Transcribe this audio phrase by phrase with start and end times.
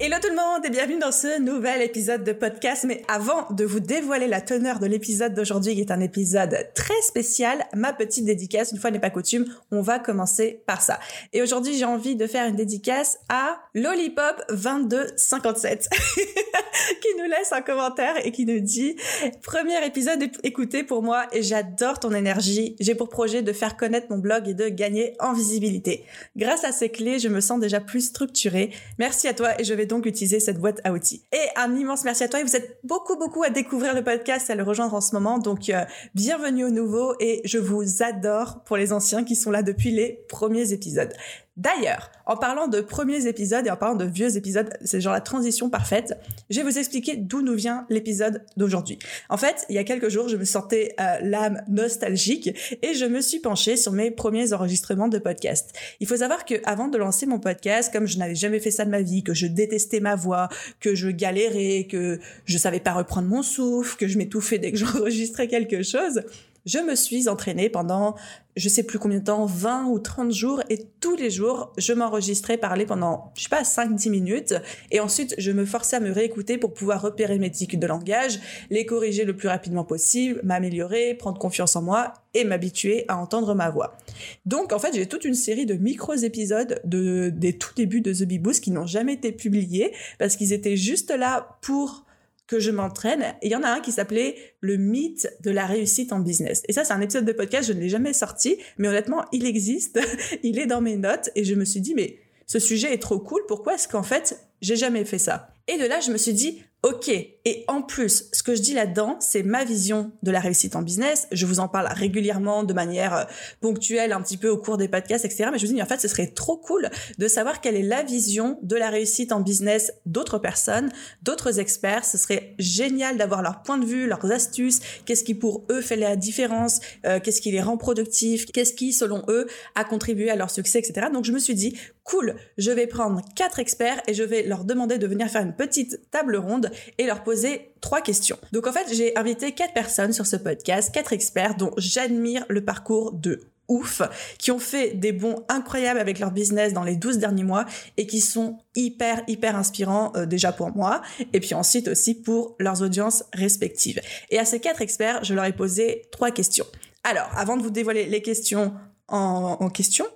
[0.00, 2.84] Hello tout le monde et bienvenue dans ce nouvel épisode de podcast.
[2.86, 7.02] Mais avant de vous dévoiler la teneur de l'épisode d'aujourd'hui, qui est un épisode très
[7.02, 11.00] spécial, ma petite dédicace, une fois n'est pas coutume, on va commencer par ça.
[11.32, 15.88] Et aujourd'hui, j'ai envie de faire une dédicace à Lollipop2257,
[17.00, 18.94] qui nous laisse un commentaire et qui nous dit
[19.42, 22.76] Premier épisode écouté pour moi et j'adore ton énergie.
[22.78, 26.04] J'ai pour projet de faire connaître mon blog et de gagner en visibilité.
[26.36, 28.70] Grâce à ces clés, je me sens déjà plus structurée.
[29.00, 31.24] Merci à toi et je vais donc utiliser cette boîte à outils.
[31.32, 32.42] Et un immense merci à toi.
[32.42, 35.38] Vous êtes beaucoup, beaucoup à découvrir le podcast à le rejoindre en ce moment.
[35.38, 39.62] Donc, euh, bienvenue aux nouveaux et je vous adore pour les anciens qui sont là
[39.62, 41.12] depuis les premiers épisodes.
[41.58, 45.20] D'ailleurs, en parlant de premiers épisodes et en parlant de vieux épisodes, c'est genre la
[45.20, 46.16] transition parfaite,
[46.50, 48.96] je vais vous expliquer d'où nous vient l'épisode d'aujourd'hui.
[49.28, 53.04] En fait, il y a quelques jours, je me sentais euh, l'âme nostalgique et je
[53.06, 55.72] me suis penchée sur mes premiers enregistrements de podcast.
[55.98, 58.84] Il faut savoir que avant de lancer mon podcast, comme je n'avais jamais fait ça
[58.84, 60.48] de ma vie, que je détestais ma voix,
[60.78, 64.78] que je galérais, que je savais pas reprendre mon souffle, que je m'étouffais dès que
[64.78, 66.22] j'enregistrais quelque chose,
[66.66, 68.16] je me suis entraînée pendant
[68.58, 71.92] je sais plus combien de temps, 20 ou 30 jours et tous les jours, je
[71.92, 74.54] m'enregistrais parler pendant, je sais pas, 5-10 minutes
[74.90, 78.40] et ensuite je me forçais à me réécouter pour pouvoir repérer mes tics de langage,
[78.70, 83.54] les corriger le plus rapidement possible, m'améliorer, prendre confiance en moi et m'habituer à entendre
[83.54, 83.96] ma voix.
[84.44, 88.12] Donc en fait, j'ai toute une série de micros épisodes de, des tout débuts de
[88.12, 92.04] The Bee Boost qui n'ont jamais été publiés parce qu'ils étaient juste là pour
[92.48, 93.22] que je m'entraîne.
[93.42, 96.62] Et il y en a un qui s'appelait Le mythe de la réussite en business.
[96.66, 99.46] Et ça, c'est un épisode de podcast, je ne l'ai jamais sorti, mais honnêtement, il
[99.46, 100.00] existe,
[100.42, 103.20] il est dans mes notes, et je me suis dit, mais ce sujet est trop
[103.20, 105.50] cool, pourquoi est-ce qu'en fait, j'ai jamais fait ça?
[105.68, 108.72] Et de là, je me suis dit, Ok, et en plus, ce que je dis
[108.72, 111.26] là-dedans, c'est ma vision de la réussite en business.
[111.32, 113.24] Je vous en parle régulièrement de manière euh,
[113.60, 115.48] ponctuelle, un petit peu au cours des podcasts, etc.
[115.50, 118.04] Mais je vous dis, en fait, ce serait trop cool de savoir quelle est la
[118.04, 122.04] vision de la réussite en business d'autres personnes, d'autres experts.
[122.04, 125.96] Ce serait génial d'avoir leur point de vue, leurs astuces, qu'est-ce qui pour eux fait
[125.96, 130.36] la différence, euh, qu'est-ce qui les rend productifs, qu'est-ce qui, selon eux, a contribué à
[130.36, 131.08] leur succès, etc.
[131.12, 134.64] Donc je me suis dit, cool, je vais prendre quatre experts et je vais leur
[134.64, 136.67] demander de venir faire une petite table ronde
[136.98, 138.38] et leur poser trois questions.
[138.52, 142.64] Donc en fait, j'ai invité quatre personnes sur ce podcast, quatre experts dont j'admire le
[142.64, 144.00] parcours de ouf,
[144.38, 148.06] qui ont fait des bons incroyables avec leur business dans les 12 derniers mois et
[148.06, 151.02] qui sont hyper, hyper inspirants euh, déjà pour moi
[151.32, 154.00] et puis ensuite aussi pour leurs audiences respectives.
[154.30, 156.66] Et à ces quatre experts, je leur ai posé trois questions.
[157.04, 158.72] Alors, avant de vous dévoiler les questions
[159.08, 160.06] en, en question,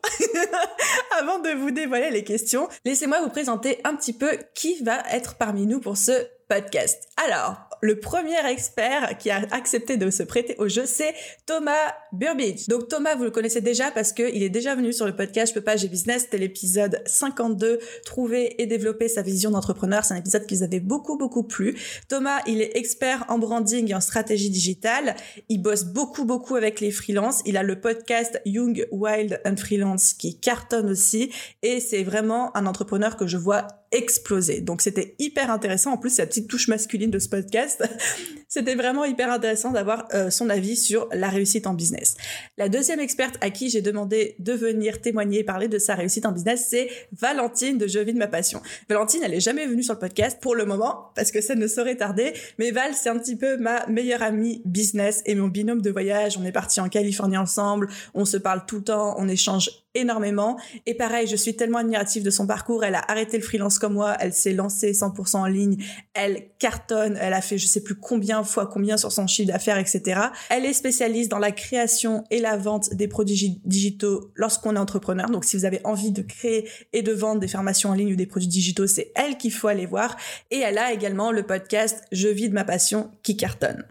[1.19, 5.35] avant de vous dévoiler les questions, laissez-moi vous présenter un petit peu qui va être
[5.35, 6.13] parmi nous pour ce
[6.49, 7.09] podcast.
[7.17, 11.15] Alors, le premier expert qui a accepté de se prêter au jeu, c'est
[11.47, 12.69] Thomas Burbidge.
[12.69, 15.61] Donc Thomas, vous le connaissez déjà parce qu'il est déjà venu sur le podcast Je
[15.61, 16.23] peux business.
[16.23, 20.05] C'était l'épisode 52, trouver et développer sa vision d'entrepreneur.
[20.05, 21.77] C'est un épisode qui vous avait beaucoup, beaucoup plu.
[22.09, 25.17] Thomas, il est expert en branding et en stratégie digitale.
[25.49, 27.41] Il bosse beaucoup, beaucoup avec les freelances.
[27.47, 31.33] Il a le podcast Young, Wild and Freelance qui cartonne aussi.
[31.63, 34.61] Et c'est vraiment un entrepreneur que je vois exploser.
[34.61, 35.93] Donc c'était hyper intéressant.
[35.93, 37.72] En plus, c'est la petite touche masculine de ce podcast.
[38.49, 42.17] c'était vraiment hyper intéressant d'avoir euh, son avis sur la réussite en business.
[42.59, 46.27] La deuxième experte à qui j'ai demandé de venir témoigner et parler de sa réussite
[46.27, 48.63] en business, c'est Valentine de Je vis de ma passion.
[48.89, 51.67] Valentine, elle est jamais venue sur le podcast pour le moment parce que ça ne
[51.67, 52.33] saurait tarder.
[52.59, 56.37] Mais Val, c'est un petit peu ma meilleure amie business et mon binôme de voyage.
[56.39, 57.89] On est parti en Californie ensemble.
[58.15, 59.15] On se parle tout le temps.
[59.19, 60.59] On échange énormément.
[60.87, 62.85] Et pareil, je suis tellement admirative de son parcours.
[62.85, 64.17] Elle a arrêté le freelance comme moi.
[64.21, 65.83] Elle s'est lancée 100% en ligne.
[66.15, 67.19] Elle cartonne.
[67.21, 70.21] Elle a fait je sais plus combien fois combien sur son chiffre d'affaires, etc.
[70.51, 75.31] Elle est spécialiste dans la création et la vente des produits digitaux lorsqu'on est entrepreneur.
[75.31, 78.17] Donc si vous avez envie de créer et de vendre des formations en ligne ou
[78.17, 80.17] des produits digitaux, c'est elle qu'il faut aller voir.
[80.51, 83.85] Et elle a également le podcast Je vis de ma passion qui cartonne.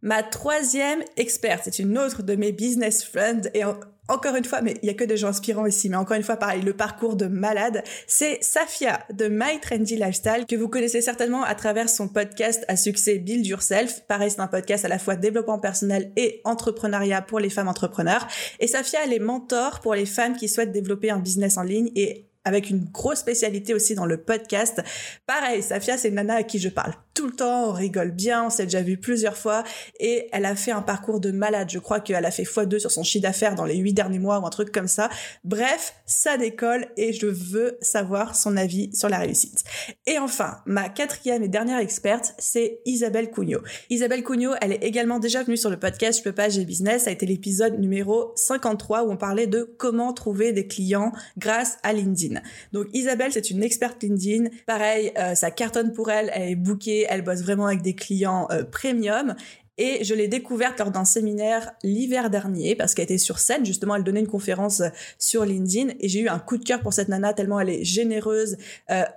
[0.00, 3.64] Ma troisième experte, c'est une autre de mes business friends et
[4.08, 6.22] encore une fois, mais il y a que des gens inspirants ici, mais encore une
[6.22, 11.00] fois, pareil, le parcours de malade, c'est Safia de My Trendy Lifestyle, que vous connaissez
[11.00, 14.02] certainement à travers son podcast à succès Build Yourself.
[14.08, 18.26] Pareil, c'est un podcast à la fois développement personnel et entrepreneuriat pour les femmes entrepreneurs.
[18.60, 21.90] Et Safia, elle est mentor pour les femmes qui souhaitent développer un business en ligne
[21.94, 24.82] et avec une grosse spécialité aussi dans le podcast.
[25.26, 28.44] Pareil, Safia, c'est une nana à qui je parle tout le temps, on rigole bien,
[28.44, 29.64] on s'est déjà vu plusieurs fois
[29.98, 31.68] et elle a fait un parcours de malade.
[31.68, 34.38] Je crois qu'elle a fait x2 sur son chiffre d'affaires dans les huit derniers mois
[34.38, 35.10] ou un truc comme ça.
[35.42, 39.64] Bref, ça décolle et je veux savoir son avis sur la réussite.
[40.06, 43.62] Et enfin, ma quatrième et dernière experte, c'est Isabelle Cugnot.
[43.90, 47.02] Isabelle Cugnot, elle est également déjà venue sur le podcast Je peux pas, j'ai business.
[47.02, 51.78] Ça a été l'épisode numéro 53 où on parlait de comment trouver des clients grâce
[51.82, 52.37] à LinkedIn.
[52.72, 54.48] Donc Isabelle, c'est une experte LinkedIn.
[54.66, 56.30] Pareil, euh, ça cartonne pour elle.
[56.34, 59.34] Elle est bookée elle bosse vraiment avec des clients euh, premium.
[59.80, 63.64] Et je l'ai découverte lors d'un séminaire l'hiver dernier parce qu'elle était sur scène.
[63.64, 64.88] Justement, elle donnait une conférence euh,
[65.18, 67.84] sur LinkedIn et j'ai eu un coup de cœur pour cette nana tellement elle est
[67.84, 68.56] généreuse,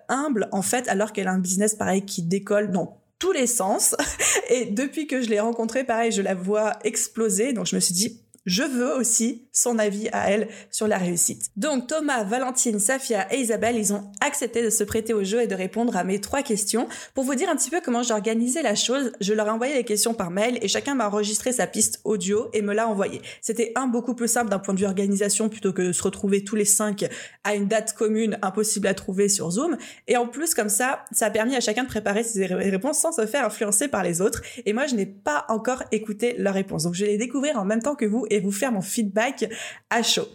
[0.08, 3.96] humble en fait, alors qu'elle a un business pareil qui décolle dans tous les sens.
[4.50, 7.54] Et depuis que je l'ai rencontrée, pareil, je la vois exploser.
[7.54, 11.50] Donc je me suis dit, je veux aussi son avis à elle sur la réussite.
[11.56, 15.48] Donc Thomas, Valentine, Safia et Isabelle, ils ont accepté de se prêter au jeu et
[15.48, 16.88] de répondre à mes trois questions.
[17.14, 19.74] Pour vous dire un petit peu comment j'ai organisé la chose, je leur ai envoyé
[19.74, 23.22] les questions par mail et chacun m'a enregistré sa piste audio et me l'a envoyé.
[23.42, 26.44] C'était un beaucoup plus simple d'un point de vue organisation plutôt que de se retrouver
[26.44, 27.06] tous les cinq
[27.44, 29.78] à une date commune impossible à trouver sur Zoom.
[30.08, 33.12] Et en plus, comme ça, ça a permis à chacun de préparer ses réponses sans
[33.12, 34.42] se faire influencer par les autres.
[34.66, 36.84] Et moi, je n'ai pas encore écouté leurs réponses.
[36.84, 39.41] Donc je vais les découvrir en même temps que vous et vous faire mon feedback
[39.90, 40.28] à chaud.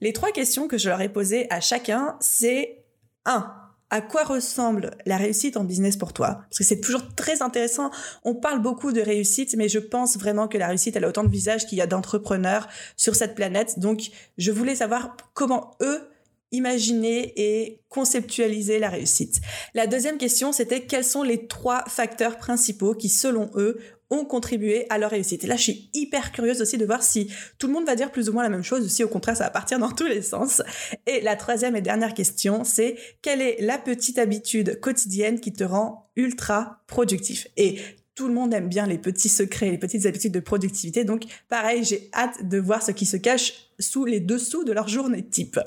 [0.00, 2.84] Les trois questions que je leur ai posées à chacun, c'est
[3.26, 3.54] 1.
[3.92, 6.42] À quoi ressemble la réussite en business pour toi?
[6.48, 7.90] Parce que c'est toujours très intéressant.
[8.22, 11.24] On parle beaucoup de réussite, mais je pense vraiment que la réussite, elle a autant
[11.24, 13.80] de visages qu'il y a d'entrepreneurs sur cette planète.
[13.80, 16.08] Donc, je voulais savoir comment eux
[16.52, 19.40] imaginer et conceptualiser la réussite.
[19.74, 23.78] La deuxième question, c'était quels sont les trois facteurs principaux qui, selon eux,
[24.10, 25.44] ont contribué à leur réussite.
[25.44, 28.10] Et là, je suis hyper curieuse aussi de voir si tout le monde va dire
[28.10, 30.06] plus ou moins la même chose ou si au contraire ça va partir dans tous
[30.06, 30.62] les sens.
[31.06, 35.64] Et la troisième et dernière question, c'est quelle est la petite habitude quotidienne qui te
[35.64, 37.46] rend ultra productif?
[37.56, 37.78] Et
[38.14, 41.04] tout le monde aime bien les petits secrets, les petites habitudes de productivité.
[41.04, 44.86] Donc, pareil, j'ai hâte de voir ce qui se cache sous les dessous de leur
[44.86, 45.58] journée type.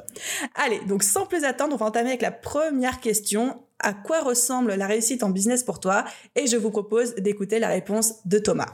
[0.55, 4.75] Allez, donc sans plus attendre, on va entamer avec la première question à quoi ressemble
[4.75, 6.05] la réussite en business pour toi?
[6.35, 8.71] Et je vous propose d'écouter la réponse de Thomas.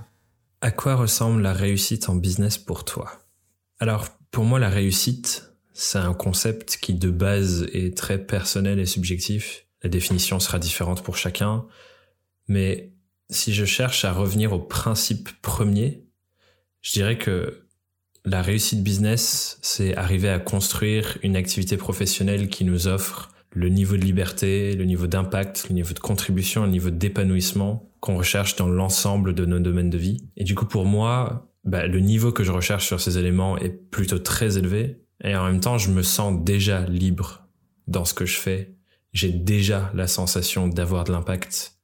[0.62, 3.12] À quoi ressemble la réussite en business pour toi?
[3.80, 8.86] Alors, pour moi, la réussite, c'est un concept qui de base est très personnel et
[8.86, 9.65] subjectif.
[9.81, 11.65] La définition sera différente pour chacun,
[12.47, 12.94] mais
[13.30, 16.06] si je cherche à revenir au principe premier,
[16.81, 17.69] je dirais que
[18.25, 23.98] la réussite business, c'est arriver à construire une activité professionnelle qui nous offre le niveau
[23.98, 28.68] de liberté, le niveau d'impact, le niveau de contribution, le niveau d'épanouissement qu'on recherche dans
[28.69, 30.30] l'ensemble de nos domaines de vie.
[30.38, 33.69] Et du coup, pour moi, bah, le niveau que je recherche sur ces éléments est
[33.69, 35.01] plutôt très élevé.
[35.24, 37.48] Et en même temps, je me sens déjà libre
[37.88, 38.75] dans ce que je fais.
[39.12, 41.80] J'ai déjà la sensation d'avoir de l'impact,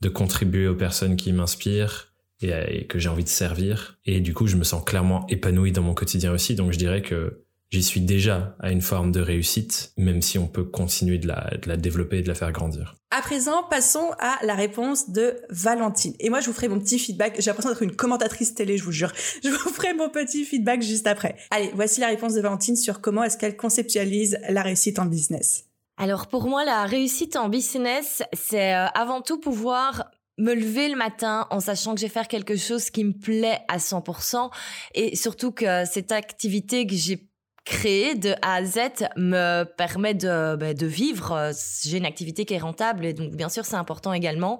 [0.00, 3.98] de contribuer aux personnes qui m'inspirent et, et que j'ai envie de servir.
[4.04, 6.54] Et du coup, je me sens clairement épanoui dans mon quotidien aussi.
[6.54, 10.46] Donc, je dirais que j'y suis déjà à une forme de réussite, même si on
[10.46, 12.94] peut continuer de la, de la développer et de la faire grandir.
[13.10, 16.14] À présent, passons à la réponse de Valentine.
[16.20, 17.36] Et moi, je vous ferai mon petit feedback.
[17.38, 19.12] J'ai l'impression d'être une commentatrice télé, je vous jure.
[19.42, 21.36] Je vous ferai mon petit feedback juste après.
[21.50, 25.64] Allez, voici la réponse de Valentine sur comment est-ce qu'elle conceptualise la réussite en business.
[25.96, 30.96] Alors pour moi, la réussite en business, c'est euh, avant tout pouvoir me lever le
[30.96, 34.50] matin en sachant que je vais faire quelque chose qui me plaît à 100%
[34.94, 37.28] et surtout que cette activité que j'ai
[37.68, 38.78] créer de A à Z
[39.16, 41.52] me permet de, bah, de vivre.
[41.84, 44.58] J'ai une activité qui est rentable et donc bien sûr c'est important également.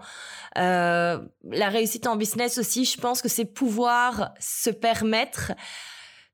[0.59, 1.19] Euh,
[1.51, 5.53] la réussite en business aussi, je pense que c'est pouvoir se permettre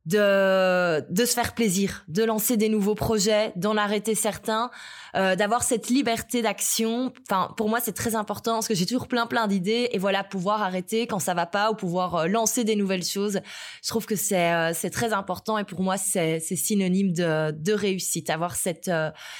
[0.06, 4.70] de, de se faire plaisir, de lancer des nouveaux projets, d'en arrêter certains,
[5.16, 7.12] euh, d'avoir cette liberté d'action.
[7.28, 10.22] Enfin, pour moi, c'est très important parce que j'ai toujours plein plein d'idées et voilà,
[10.22, 13.40] pouvoir arrêter quand ça va pas ou pouvoir euh, lancer des nouvelles choses.
[13.82, 17.50] Je trouve que c'est euh, c'est très important et pour moi, c'est c'est synonyme de
[17.52, 18.90] de réussite, avoir cette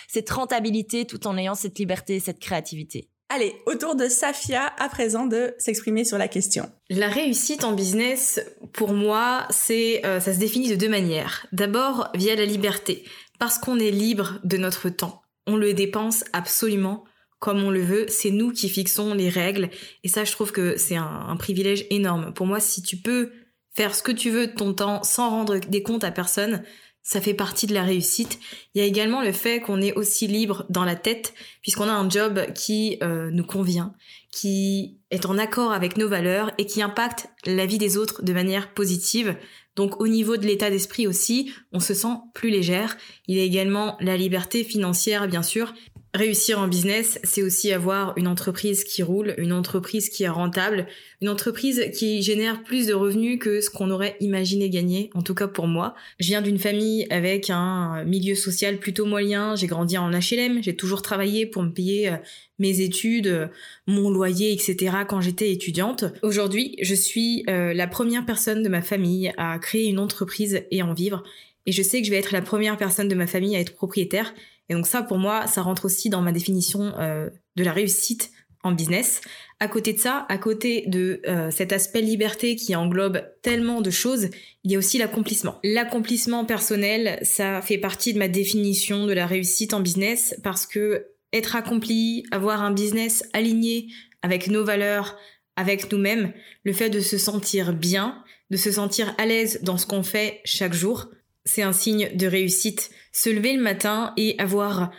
[0.09, 3.11] cette rentabilité tout en ayant cette liberté, cette créativité.
[3.31, 6.71] Allez, autour de Safia, à présent de s'exprimer sur la question.
[6.91, 8.41] La réussite en business,
[8.73, 11.47] pour moi, c'est euh, ça se définit de deux manières.
[11.53, 13.05] D'abord via la liberté,
[13.39, 15.23] parce qu'on est libre de notre temps.
[15.47, 17.05] On le dépense absolument
[17.39, 18.07] comme on le veut.
[18.09, 19.71] C'est nous qui fixons les règles,
[20.03, 22.33] et ça, je trouve que c'est un, un privilège énorme.
[22.35, 23.33] Pour moi, si tu peux
[23.75, 26.63] faire ce que tu veux de ton temps sans rendre des comptes à personne,
[27.05, 28.41] ça fait partie de la réussite.
[28.75, 31.93] Il y a également le fait qu'on est aussi libre dans la tête, puisqu'on a
[31.93, 33.95] un job qui euh, nous convient,
[34.33, 38.33] qui est en accord avec nos valeurs et qui impacte la vie des autres de
[38.33, 39.37] manière positive.
[39.77, 42.97] Donc au niveau de l'état d'esprit aussi, on se sent plus légère.
[43.29, 45.75] Il y a également la liberté financière bien sûr
[46.15, 50.87] Réussir en business, c'est aussi avoir une entreprise qui roule, une entreprise qui est rentable,
[51.21, 55.35] une entreprise qui génère plus de revenus que ce qu'on aurait imaginé gagner, en tout
[55.35, 55.97] cas pour moi.
[56.21, 60.77] Je viens d'une famille avec un milieu social plutôt moyen, j'ai grandi en HLM, j'ai
[60.77, 62.17] toujours travaillé pour me payer euh,
[62.61, 63.49] mes études, euh,
[63.89, 64.99] mon loyer, etc.
[65.09, 66.05] quand j'étais étudiante.
[66.23, 70.81] Aujourd'hui, je suis euh, la première personne de ma famille à créer une entreprise et
[70.81, 71.25] en vivre.
[71.67, 73.75] Et je sais que je vais être la première personne de ma famille à être
[73.75, 74.33] propriétaire
[74.69, 78.31] et donc ça, pour moi, ça rentre aussi dans ma définition euh, de la réussite
[78.63, 79.21] en business.
[79.61, 83.91] À côté de ça, à côté de euh, cet aspect liberté qui englobe tellement de
[83.91, 84.31] choses,
[84.65, 85.59] il y a aussi l'accomplissement.
[85.63, 91.09] L'accomplissement personnel, ça fait partie de ma définition de la réussite en business parce que
[91.33, 93.89] être accompli, avoir un business aligné
[94.23, 95.19] avec nos valeurs,
[95.57, 96.33] avec nous-mêmes,
[96.65, 100.41] le fait de se sentir bien, de se sentir à l'aise dans ce qu'on fait
[100.45, 101.11] chaque jour,
[101.45, 102.91] c'est un signe de réussite.
[103.13, 104.91] Se lever le matin et avoir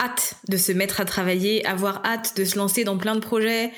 [0.00, 3.72] hâte de se mettre à travailler, avoir hâte de se lancer dans plein de projets,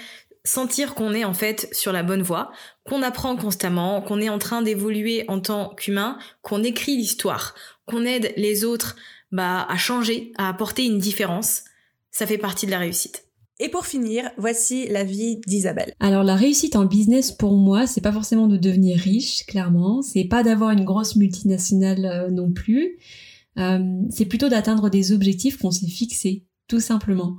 [0.45, 2.51] sentir qu'on est en fait sur la bonne voie,
[2.85, 7.55] qu'on apprend constamment, qu'on est en train d'évoluer en tant qu'humain, qu'on écrit l'histoire,
[7.87, 8.97] qu'on aide les autres
[9.31, 11.65] bah, à changer, à apporter une différence,
[12.11, 13.28] ça fait partie de la réussite.
[13.61, 15.93] Et pour finir, voici la vie d'Isabelle.
[15.99, 20.25] Alors la réussite en business pour moi, c'est pas forcément de devenir riche, clairement, c'est
[20.25, 22.99] pas d'avoir une grosse multinationale euh, non plus.
[23.59, 27.37] Euh, c'est plutôt d'atteindre des objectifs qu'on s'est fixés, tout simplement.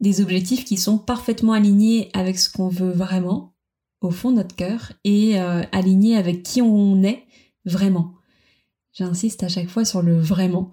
[0.00, 3.54] Des objectifs qui sont parfaitement alignés avec ce qu'on veut vraiment,
[4.00, 7.22] au fond de notre cœur, et euh, alignés avec qui on est
[7.64, 8.14] vraiment.
[8.92, 10.72] J'insiste à chaque fois sur le vraiment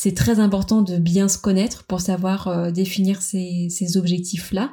[0.00, 4.72] c'est très important de bien se connaître pour savoir euh, définir ces, objectifs-là.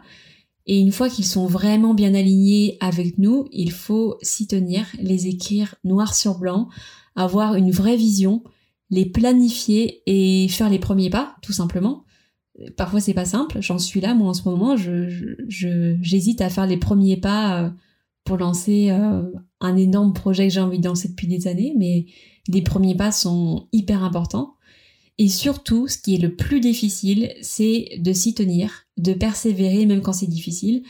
[0.68, 5.26] Et une fois qu'ils sont vraiment bien alignés avec nous, il faut s'y tenir, les
[5.26, 6.70] écrire noir sur blanc,
[7.16, 8.44] avoir une vraie vision,
[8.92, 12.04] les planifier et faire les premiers pas, tout simplement.
[12.78, 16.68] Parfois c'est pas simple, j'en suis là, moi en ce moment, je, j'hésite à faire
[16.68, 17.70] les premiers pas euh,
[18.26, 19.24] pour lancer euh,
[19.60, 22.06] un énorme projet que j'ai envie de lancer depuis des années, mais
[22.48, 24.55] les premiers pas sont hyper importants.
[25.18, 30.02] Et surtout, ce qui est le plus difficile, c'est de s'y tenir, de persévérer même
[30.02, 30.84] quand c'est difficile.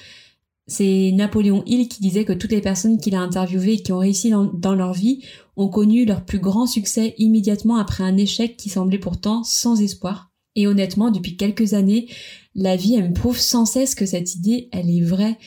[0.68, 4.00] C'est Napoléon Hill qui disait que toutes les personnes qu'il a interviewées et qui ont
[4.00, 5.22] réussi dans, leur vie
[5.58, 10.32] ont connu leur plus grand succès immédiatement après un échec qui semblait pourtant sans espoir.
[10.56, 12.08] Et honnêtement, depuis quelques années,
[12.56, 15.38] la vie, elle me prouve sans cesse que cette idée, elle est vraie.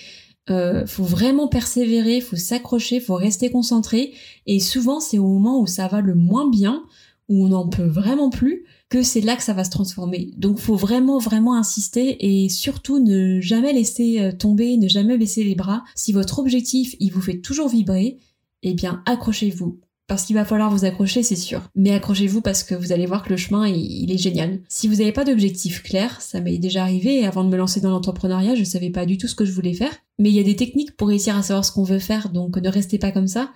[0.51, 4.13] Euh, faut vraiment persévérer, faut s'accrocher, faut rester concentré.
[4.47, 6.85] Et souvent, c'est au moment où ça va le moins bien,
[7.29, 10.31] où on n'en peut vraiment plus, que c'est là que ça va se transformer.
[10.37, 15.45] Donc faut vraiment vraiment insister et surtout ne jamais laisser euh, tomber, ne jamais baisser
[15.45, 15.85] les bras.
[15.95, 18.19] Si votre objectif il vous fait toujours vibrer,
[18.63, 19.79] eh bien accrochez-vous.
[20.09, 21.69] Parce qu'il va falloir vous accrocher, c'est sûr.
[21.77, 24.61] Mais accrochez-vous parce que vous allez voir que le chemin, il, est génial.
[24.67, 27.91] Si vous n'avez pas d'objectif clair, ça m'est déjà arrivé, avant de me lancer dans
[27.91, 29.93] l'entrepreneuriat, je savais pas du tout ce que je voulais faire.
[30.19, 32.57] Mais il y a des techniques pour réussir à savoir ce qu'on veut faire, donc
[32.57, 33.51] ne restez pas comme ça.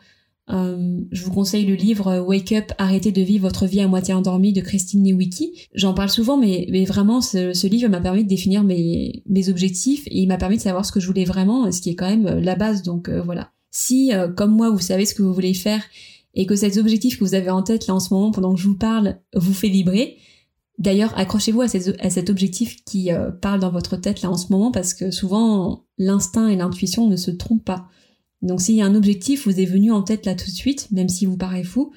[0.50, 4.12] Euh, je vous conseille le livre Wake Up, arrêtez de vivre votre vie à moitié
[4.12, 5.68] endormie de Christine Newicki.
[5.74, 10.28] J'en parle souvent, mais, vraiment, ce, livre m'a permis de définir mes, objectifs et il
[10.28, 12.40] m'a permis de savoir ce que je voulais vraiment, ce qui est quand même euh,
[12.40, 12.82] la base.
[12.82, 13.50] Donc euh, voilà.
[13.70, 15.82] Si, comme moi, vous savez ce que vous voulez faire
[16.34, 18.60] et que cet objectif que vous avez en tête là en ce moment, pendant que
[18.60, 20.18] je vous parle, vous fait vibrer,
[20.78, 24.94] D'ailleurs, accrochez-vous à, cet objectif qui parle dans votre tête là en ce moment parce
[24.94, 27.88] que souvent l'instinct et l'intuition ne se trompent pas.
[28.42, 30.88] Donc s'il y a un objectif vous est venu en tête là tout de suite,
[30.90, 31.92] même si vous paraît fou,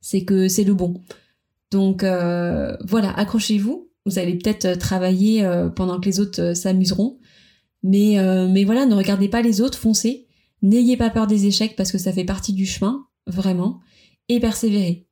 [0.00, 1.02] c'est que c'est le bon.
[1.70, 3.88] Donc euh, voilà, accrochez-vous.
[4.06, 7.18] Vous allez peut-être euh, travailler euh, pendant que les autres s'amuseront.
[7.82, 8.18] Mais,
[8.50, 10.26] mais voilà, ne regardez pas les autres, foncez.
[10.60, 13.80] N'ayez pas peur des échecs parce que ça fait partie du chemin, vraiment.
[14.28, 15.06] Et persévérez.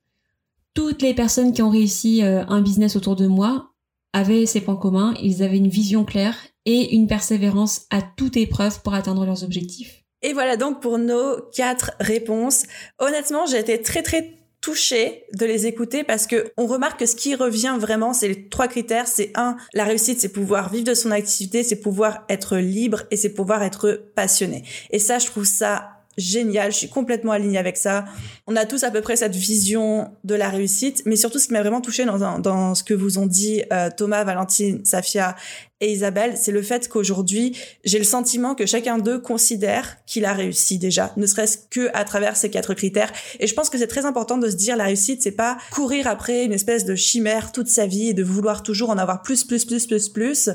[0.75, 3.71] Toutes les personnes qui ont réussi un business autour de moi
[4.13, 5.15] avaient ces points communs.
[5.23, 10.05] Ils avaient une vision claire et une persévérance à toute épreuve pour atteindre leurs objectifs.
[10.21, 12.63] Et voilà donc pour nos quatre réponses.
[12.99, 17.15] Honnêtement, j'ai été très très touchée de les écouter parce que on remarque que ce
[17.15, 19.07] qui revient vraiment, c'est les trois critères.
[19.07, 23.15] C'est un, la réussite, c'est pouvoir vivre de son activité, c'est pouvoir être libre et
[23.15, 24.63] c'est pouvoir être passionné.
[24.91, 28.05] Et ça, je trouve ça génial, je suis complètement alignée avec ça.
[28.47, 31.53] On a tous à peu près cette vision de la réussite, mais surtout ce qui
[31.53, 35.35] m'a vraiment touchée dans, dans ce que vous ont dit euh, Thomas, Valentine, Safia
[35.81, 40.33] et Isabelle, c'est le fait qu'aujourd'hui, j'ai le sentiment que chacun d'eux considère qu'il a
[40.33, 43.13] réussi déjà, ne serait-ce que à travers ces quatre critères.
[43.39, 46.07] Et je pense que c'est très important de se dire la réussite, c'est pas courir
[46.07, 49.45] après une espèce de chimère toute sa vie et de vouloir toujours en avoir plus,
[49.45, 50.49] plus, plus, plus, plus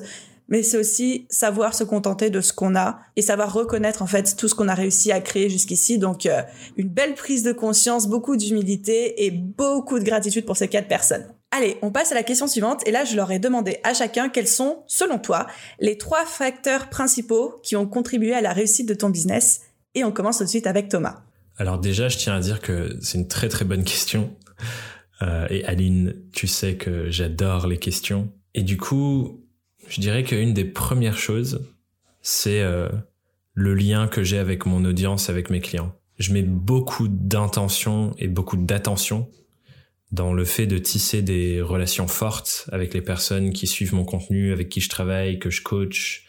[0.48, 4.36] mais c'est aussi savoir se contenter de ce qu'on a et savoir reconnaître en fait
[4.36, 5.98] tout ce qu'on a réussi à créer jusqu'ici.
[5.98, 6.42] Donc euh,
[6.76, 11.26] une belle prise de conscience, beaucoup d'humilité et beaucoup de gratitude pour ces quatre personnes.
[11.50, 14.28] Allez, on passe à la question suivante et là je leur ai demandé à chacun
[14.28, 15.46] quels sont, selon toi,
[15.80, 19.62] les trois facteurs principaux qui ont contribué à la réussite de ton business.
[19.94, 21.22] Et on commence tout de suite avec Thomas.
[21.56, 24.34] Alors déjà, je tiens à dire que c'est une très très bonne question.
[25.22, 28.32] Euh, et Aline, tu sais que j'adore les questions.
[28.54, 29.43] Et du coup,
[29.88, 31.66] je dirais qu'une des premières choses,
[32.22, 32.88] c'est euh,
[33.54, 35.94] le lien que j'ai avec mon audience, avec mes clients.
[36.18, 39.28] Je mets beaucoup d'intention et beaucoup d'attention
[40.12, 44.52] dans le fait de tisser des relations fortes avec les personnes qui suivent mon contenu,
[44.52, 46.26] avec qui je travaille, que je coach,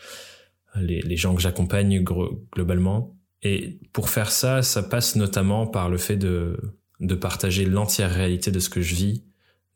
[0.75, 3.15] les, gens que j'accompagne globalement.
[3.43, 6.57] Et pour faire ça, ça passe notamment par le fait de,
[6.99, 9.23] de partager l'entière réalité de ce que je vis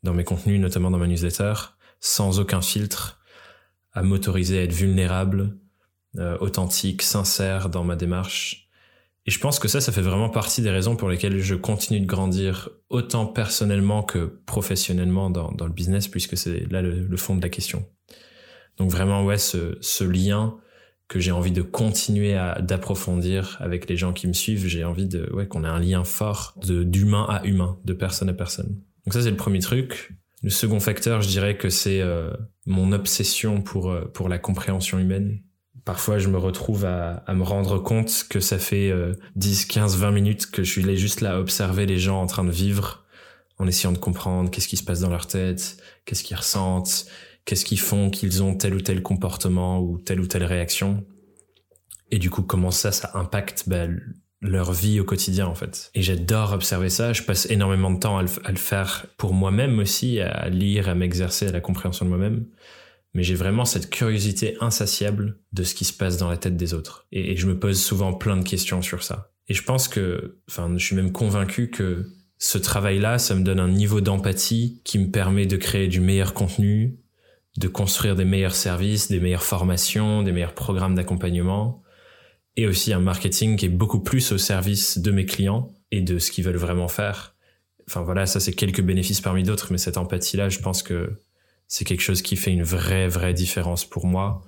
[0.02, 1.52] dans mes contenus, notamment dans ma newsletter,
[2.00, 3.19] sans aucun filtre,
[3.92, 5.56] à m'autoriser à être vulnérable,
[6.18, 8.68] euh, authentique, sincère dans ma démarche.
[9.26, 12.00] Et je pense que ça, ça fait vraiment partie des raisons pour lesquelles je continue
[12.00, 17.42] de grandir autant personnellement que professionnellement dans, le business, puisque c'est là le, fond de
[17.42, 17.86] la question.
[18.78, 20.56] Donc vraiment, ouais, ce, lien
[21.06, 24.66] que j'ai envie de continuer à d'approfondir avec les gens qui me suivent.
[24.66, 28.32] J'ai envie de ouais qu'on ait un lien fort d'humain à humain, de personne à
[28.32, 28.80] personne.
[29.04, 30.12] Donc ça c'est le premier truc.
[30.42, 32.30] Le second facteur, je dirais que c'est euh,
[32.66, 35.40] mon obsession pour euh, pour la compréhension humaine.
[35.84, 38.92] Parfois, je me retrouve à, à me rendre compte que ça fait
[39.36, 42.26] 10, 15, 20 minutes que je suis là juste là à observer les gens en
[42.26, 43.04] train de vivre,
[43.58, 47.06] en essayant de comprendre qu'est-ce qui se passe dans leur tête, qu'est-ce qu'ils ressentent,
[47.44, 51.04] qu'est-ce qu'ils font qu'ils ont tel ou tel comportement ou telle ou telle réaction
[52.10, 53.86] et du coup comment ça ça impacte bah,
[54.40, 55.90] leur vie au quotidien en fait.
[55.94, 57.12] Et j'adore observer ça.
[57.12, 61.48] Je passe énormément de temps à le, faire pour moi-même aussi à lire à m'exercer
[61.48, 62.46] à la compréhension de moi-même.
[63.12, 66.74] Mais j'ai vraiment cette curiosité insatiable de ce qui se passe dans la tête des
[66.74, 67.06] autres.
[67.10, 69.32] Et, et je me pose souvent plein de questions sur ça.
[69.48, 72.06] Et je pense que enfin je suis même convaincu que
[72.38, 76.32] ce travail-là, ça me donne un niveau d'empathie qui me permet de créer du meilleur
[76.32, 76.98] contenu,
[77.58, 81.82] de construire des meilleurs services, des meilleures formations, des meilleurs programmes d'accompagnement,
[82.62, 86.18] et aussi un marketing qui est beaucoup plus au service de mes clients et de
[86.18, 87.34] ce qu'ils veulent vraiment faire.
[87.88, 91.10] Enfin voilà, ça c'est quelques bénéfices parmi d'autres, mais cette empathie-là, je pense que
[91.68, 94.42] c'est quelque chose qui fait une vraie, vraie différence pour moi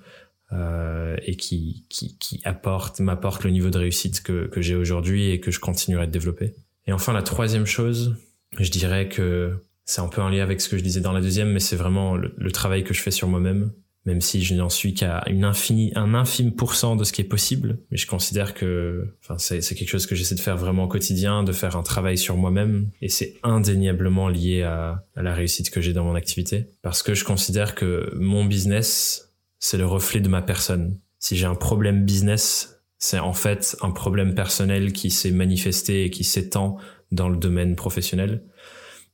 [0.51, 5.29] euh, et qui, qui, qui apporte, m'apporte le niveau de réussite que, que j'ai aujourd'hui
[5.29, 6.53] et que je continuerai de développer.
[6.85, 8.15] Et enfin, la troisième chose,
[8.59, 11.21] je dirais que c'est un peu en lien avec ce que je disais dans la
[11.21, 13.71] deuxième, mais c'est vraiment le, travail que je fais sur moi-même,
[14.05, 17.25] même si je n'en suis qu'à une infinie, un infime pourcent de ce qui est
[17.25, 17.79] possible.
[17.89, 21.43] Mais je considère que, enfin, c'est, quelque chose que j'essaie de faire vraiment au quotidien,
[21.43, 25.93] de faire un travail sur moi-même, et c'est indéniablement lié à la réussite que j'ai
[25.93, 30.41] dans mon activité, parce que je considère que mon business, c'est le reflet de ma
[30.41, 30.99] personne.
[31.19, 36.09] Si j'ai un problème business, c'est en fait un problème personnel qui s'est manifesté et
[36.09, 36.77] qui s'étend
[37.11, 38.43] dans le domaine professionnel.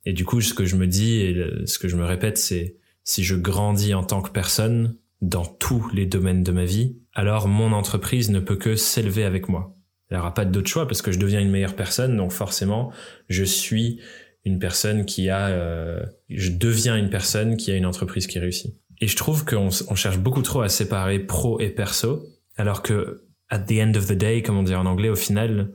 [0.06, 2.79] Et du coup, ce que je me dis et ce que je me répète, c'est
[3.10, 7.48] si je grandis en tant que personne dans tous les domaines de ma vie, alors
[7.48, 9.76] mon entreprise ne peut que s'élever avec moi.
[10.10, 12.92] Il n'y aura pas d'autre choix parce que je deviens une meilleure personne, donc forcément,
[13.28, 14.00] je suis
[14.46, 18.76] une personne qui a, euh, je deviens une personne qui a une entreprise qui réussit.
[19.02, 23.24] Et je trouve qu'on on cherche beaucoup trop à séparer pro et perso, alors que
[23.50, 25.72] at the end of the day, comme on dit en anglais, au final,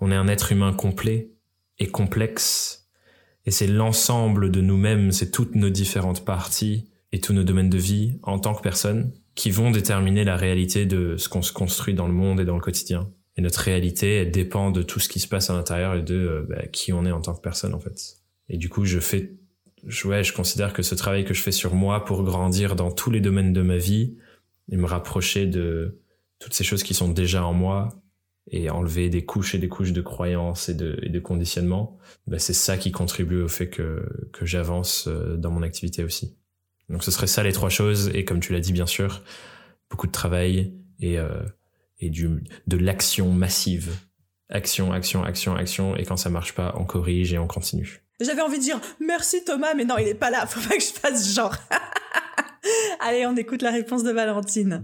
[0.00, 1.32] on est un être humain complet
[1.78, 2.87] et complexe
[3.48, 7.78] et c'est l'ensemble de nous-mêmes, c'est toutes nos différentes parties et tous nos domaines de
[7.78, 11.94] vie en tant que personne qui vont déterminer la réalité de ce qu'on se construit
[11.94, 13.10] dans le monde et dans le quotidien.
[13.38, 16.14] Et notre réalité, elle dépend de tout ce qui se passe à l'intérieur et de
[16.14, 18.18] euh, bah, qui on est en tant que personne, en fait.
[18.50, 19.32] Et du coup, je fais,
[20.04, 23.10] ouais, je considère que ce travail que je fais sur moi pour grandir dans tous
[23.10, 24.18] les domaines de ma vie
[24.70, 26.02] et me rapprocher de
[26.38, 27.98] toutes ces choses qui sont déjà en moi,
[28.50, 32.38] et enlever des couches et des couches de croyances et de, et de conditionnement, ben
[32.38, 36.36] c'est ça qui contribue au fait que, que j'avance euh, dans mon activité aussi.
[36.88, 39.22] Donc ce serait ça les trois choses, et comme tu l'as dit bien sûr,
[39.90, 41.42] beaucoup de travail et, euh,
[42.00, 43.94] et du, de l'action massive.
[44.50, 48.02] Action, action, action, action, et quand ça marche pas, on corrige et on continue.
[48.20, 50.82] J'avais envie de dire merci Thomas, mais non, il est pas là, faut pas que
[50.82, 51.54] je fasse genre.
[53.00, 54.82] Allez, on écoute la réponse de Valentine.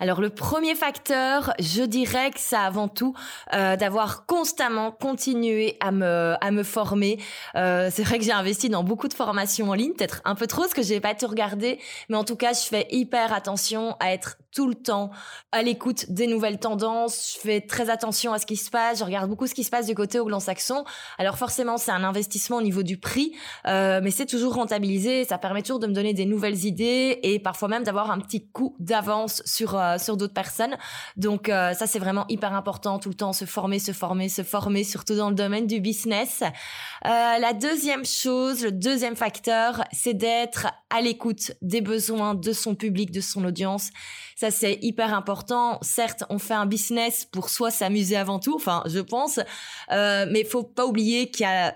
[0.00, 3.14] Alors le premier facteur, je dirais que c'est avant tout
[3.52, 7.18] euh, d'avoir constamment continué à me à me former.
[7.56, 10.46] Euh, c'est vrai que j'ai investi dans beaucoup de formations en ligne, peut-être un peu
[10.46, 13.96] trop parce que j'ai pas tout regardé, mais en tout cas je fais hyper attention
[13.98, 15.10] à être tout le temps
[15.52, 17.34] à l'écoute des nouvelles tendances.
[17.34, 18.98] Je fais très attention à ce qui se passe.
[18.98, 20.84] Je regarde beaucoup ce qui se passe du côté anglo-saxon.
[21.18, 23.32] Alors forcément, c'est un investissement au niveau du prix,
[23.66, 25.24] euh, mais c'est toujours rentabilisé.
[25.24, 28.48] Ça permet toujours de me donner des nouvelles idées et parfois même d'avoir un petit
[28.48, 30.76] coup d'avance sur euh, sur d'autres personnes.
[31.16, 34.42] Donc euh, ça, c'est vraiment hyper important tout le temps se former, se former, se
[34.42, 36.42] former, surtout dans le domaine du business.
[37.04, 43.10] la deuxième chose, le deuxième facteur, c'est d'être à l'écoute des besoins de son public,
[43.10, 43.90] de son audience.
[44.36, 45.78] Ça, c'est hyper important.
[45.82, 49.40] Certes, on fait un business pour soi s'amuser avant tout, enfin, je pense,
[49.92, 51.74] euh, mais faut pas oublier qu'il y a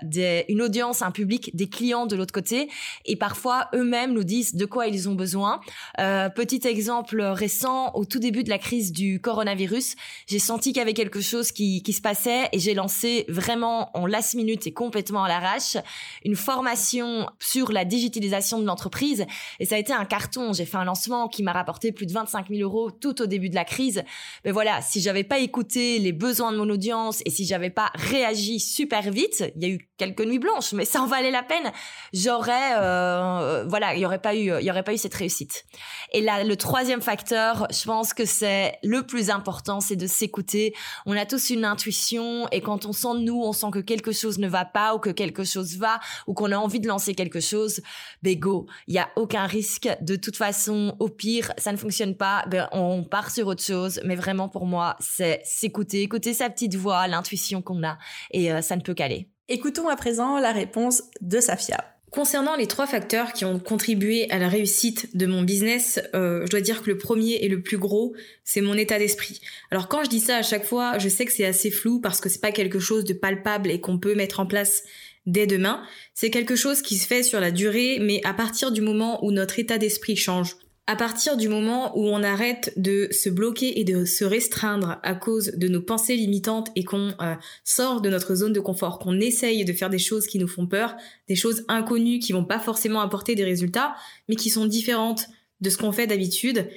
[0.49, 2.69] une audience, un public, des clients de l'autre côté,
[3.05, 5.61] et parfois eux-mêmes nous disent de quoi ils ont besoin.
[6.01, 9.95] Euh, petit exemple récent, au tout début de la crise du coronavirus,
[10.27, 13.97] j'ai senti qu'il y avait quelque chose qui, qui se passait et j'ai lancé vraiment
[13.97, 15.77] en last minute et complètement à l'arrache
[16.25, 19.27] une formation sur la digitalisation de l'entreprise
[19.61, 20.53] et ça a été un carton.
[20.53, 23.55] J'ai fait un lancement qui m'a rapporté plus de 25 euros tout au début de
[23.55, 24.03] la crise.
[24.45, 27.91] Mais voilà, si j'avais pas écouté les besoins de mon audience et si j'avais pas
[27.95, 31.43] réagi super vite, il y a eu quelques nuits blanches, mais ça en valait la
[31.43, 31.71] peine.
[32.13, 35.65] J'aurais, euh, voilà, il y aurait pas eu, il y aurait pas eu cette réussite.
[36.13, 40.75] Et là, le troisième facteur, je pense que c'est le plus important, c'est de s'écouter.
[41.07, 44.39] On a tous une intuition et quand on sent nous, on sent que quelque chose
[44.39, 47.41] ne va pas ou que quelque chose va ou qu'on a envie de lancer quelque
[47.41, 47.81] chose,
[48.23, 49.89] ben go, il y a aucun risque.
[50.01, 54.01] De toute façon, au pire, ça ne fonctionne pas, ben on part sur autre chose.
[54.05, 57.99] Mais vraiment pour moi, c'est s'écouter, écouter sa petite voix, l'intuition qu'on a
[58.31, 59.29] et euh, ça ne peut qu'aller.
[59.49, 61.85] Écoutons à présent la réponse de Safia.
[62.13, 66.51] Concernant les trois facteurs qui ont contribué à la réussite de mon business, euh, je
[66.51, 69.41] dois dire que le premier et le plus gros, c'est mon état d'esprit.
[69.71, 72.21] Alors quand je dis ça à chaque fois, je sais que c'est assez flou parce
[72.21, 74.83] que c'est pas quelque chose de palpable et qu'on peut mettre en place
[75.25, 75.83] dès demain.
[76.13, 79.33] C'est quelque chose qui se fait sur la durée, mais à partir du moment où
[79.33, 83.85] notre état d'esprit change, à partir du moment où on arrête de se bloquer et
[83.85, 88.35] de se restreindre à cause de nos pensées limitantes et qu'on euh, sort de notre
[88.35, 90.97] zone de confort, qu'on essaye de faire des choses qui nous font peur,
[91.29, 93.95] des choses inconnues qui vont pas forcément apporter des résultats,
[94.29, 95.29] mais qui sont différentes
[95.61, 96.69] de ce qu'on fait d'habitude,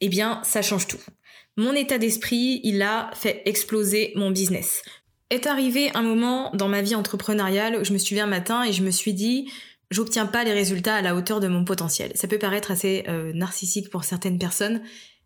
[0.00, 1.00] eh bien, ça change tout.
[1.56, 4.82] Mon état d'esprit, il a fait exploser mon business.
[5.30, 8.72] Est arrivé un moment dans ma vie entrepreneuriale où je me suis un matin et
[8.72, 9.48] je me suis dit,
[9.94, 12.12] j'obtiens pas les résultats à la hauteur de mon potentiel.
[12.14, 14.82] Ça peut paraître assez euh, narcissique pour certaines personnes,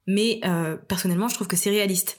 [0.06, 2.18] mais euh, personnellement, je trouve que c'est réaliste.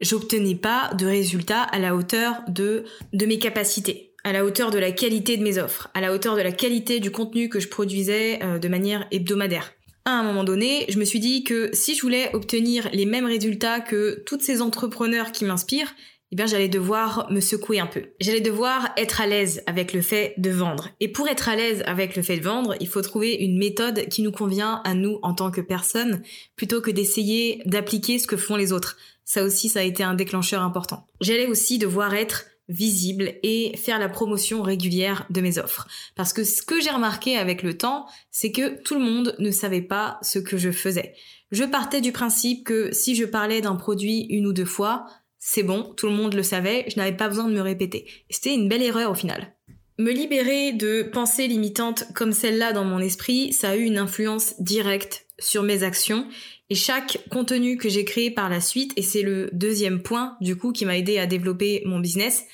[0.00, 4.78] J'obtenais pas de résultats à la hauteur de de mes capacités, à la hauteur de
[4.78, 7.68] la qualité de mes offres, à la hauteur de la qualité du contenu que je
[7.68, 9.72] produisais euh, de manière hebdomadaire.
[10.04, 13.26] À un moment donné, je me suis dit que si je voulais obtenir les mêmes
[13.26, 15.94] résultats que toutes ces entrepreneurs qui m'inspirent,
[16.32, 18.04] eh bien j'allais devoir me secouer un peu.
[18.18, 20.88] J'allais devoir être à l'aise avec le fait de vendre.
[20.98, 24.08] Et pour être à l'aise avec le fait de vendre, il faut trouver une méthode
[24.08, 26.22] qui nous convient à nous en tant que personne,
[26.56, 28.96] plutôt que d'essayer d'appliquer ce que font les autres.
[29.24, 31.06] Ça aussi, ça a été un déclencheur important.
[31.20, 35.86] J'allais aussi devoir être visible et faire la promotion régulière de mes offres.
[36.14, 39.50] Parce que ce que j'ai remarqué avec le temps, c'est que tout le monde ne
[39.50, 41.14] savait pas ce que je faisais.
[41.50, 45.06] Je partais du principe que si je parlais d'un produit une ou deux fois,
[45.44, 48.06] c'est bon, tout le monde le savait, je n'avais pas besoin de me répéter.
[48.30, 49.52] C'était une belle erreur au final.
[49.98, 54.54] Me libérer de pensées limitantes comme celle-là dans mon esprit, ça a eu une influence
[54.60, 56.28] directe sur mes actions
[56.70, 60.54] et chaque contenu que j'ai créé par la suite, et c'est le deuxième point du
[60.54, 62.44] coup qui m'a aidé à développer mon business,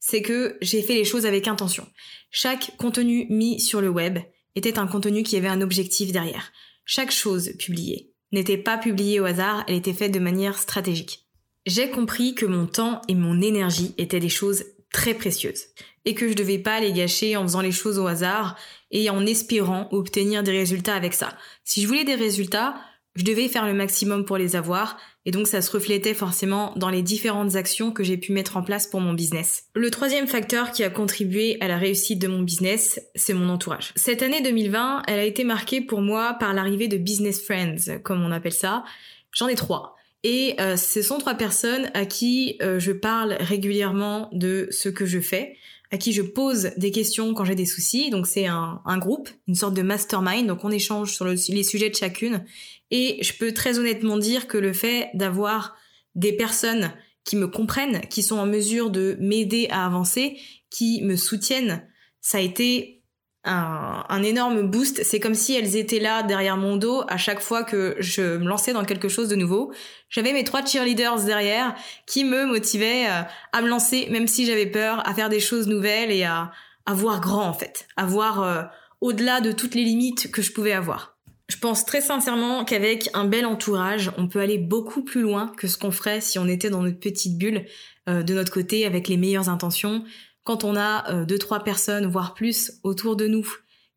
[0.00, 1.86] c'est que j'ai fait les choses avec intention.
[2.30, 4.20] Chaque contenu mis sur le web
[4.54, 6.50] était un contenu qui avait un objectif derrière.
[6.86, 11.27] Chaque chose publiée n'était pas publiée au hasard, elle était faite de manière stratégique
[11.68, 15.66] j'ai compris que mon temps et mon énergie étaient des choses très précieuses
[16.04, 18.56] et que je devais pas les gâcher en faisant les choses au hasard
[18.90, 21.36] et en espérant obtenir des résultats avec ça.
[21.64, 22.74] Si je voulais des résultats,
[23.14, 26.88] je devais faire le maximum pour les avoir et donc ça se reflétait forcément dans
[26.88, 29.64] les différentes actions que j'ai pu mettre en place pour mon business.
[29.74, 33.92] Le troisième facteur qui a contribué à la réussite de mon business, c'est mon entourage.
[33.94, 38.22] Cette année 2020, elle a été marquée pour moi par l'arrivée de business friends, comme
[38.22, 38.84] on appelle ça.
[39.32, 39.97] J'en ai trois.
[40.24, 45.06] Et euh, ce sont trois personnes à qui euh, je parle régulièrement de ce que
[45.06, 45.56] je fais,
[45.90, 48.10] à qui je pose des questions quand j'ai des soucis.
[48.10, 50.46] Donc c'est un, groupe, une sorte de mastermind.
[50.46, 52.44] Donc on échange sur les sujets de chacune.
[52.90, 55.76] Et je peux très honnêtement dire que le fait d'avoir
[56.14, 56.92] des personnes
[57.24, 60.38] qui me comprennent, qui sont en mesure de m'aider à avancer,
[60.70, 61.86] qui me soutiennent,
[62.20, 62.97] ça a été
[63.48, 65.02] un, énorme boost.
[65.04, 68.46] C'est comme si elles étaient là derrière mon dos à chaque fois que je me
[68.46, 69.72] lançais dans quelque chose de nouveau.
[70.10, 71.74] J'avais mes trois cheerleaders derrière
[72.06, 75.66] qui me motivaient euh, à me lancer, même si j'avais peur, à faire des choses
[75.66, 76.52] nouvelles et à,
[76.86, 78.62] à voir grand en fait, à voir euh,
[79.00, 81.16] au-delà de toutes les limites que je pouvais avoir.
[81.48, 85.66] Je pense très sincèrement qu'avec un bel entourage, on peut aller beaucoup plus loin que
[85.66, 87.64] ce qu'on ferait si on était dans notre petite bulle
[88.08, 90.04] euh, de notre côté avec les meilleures intentions.
[90.48, 93.46] Quand on a euh, deux trois personnes voire plus autour de nous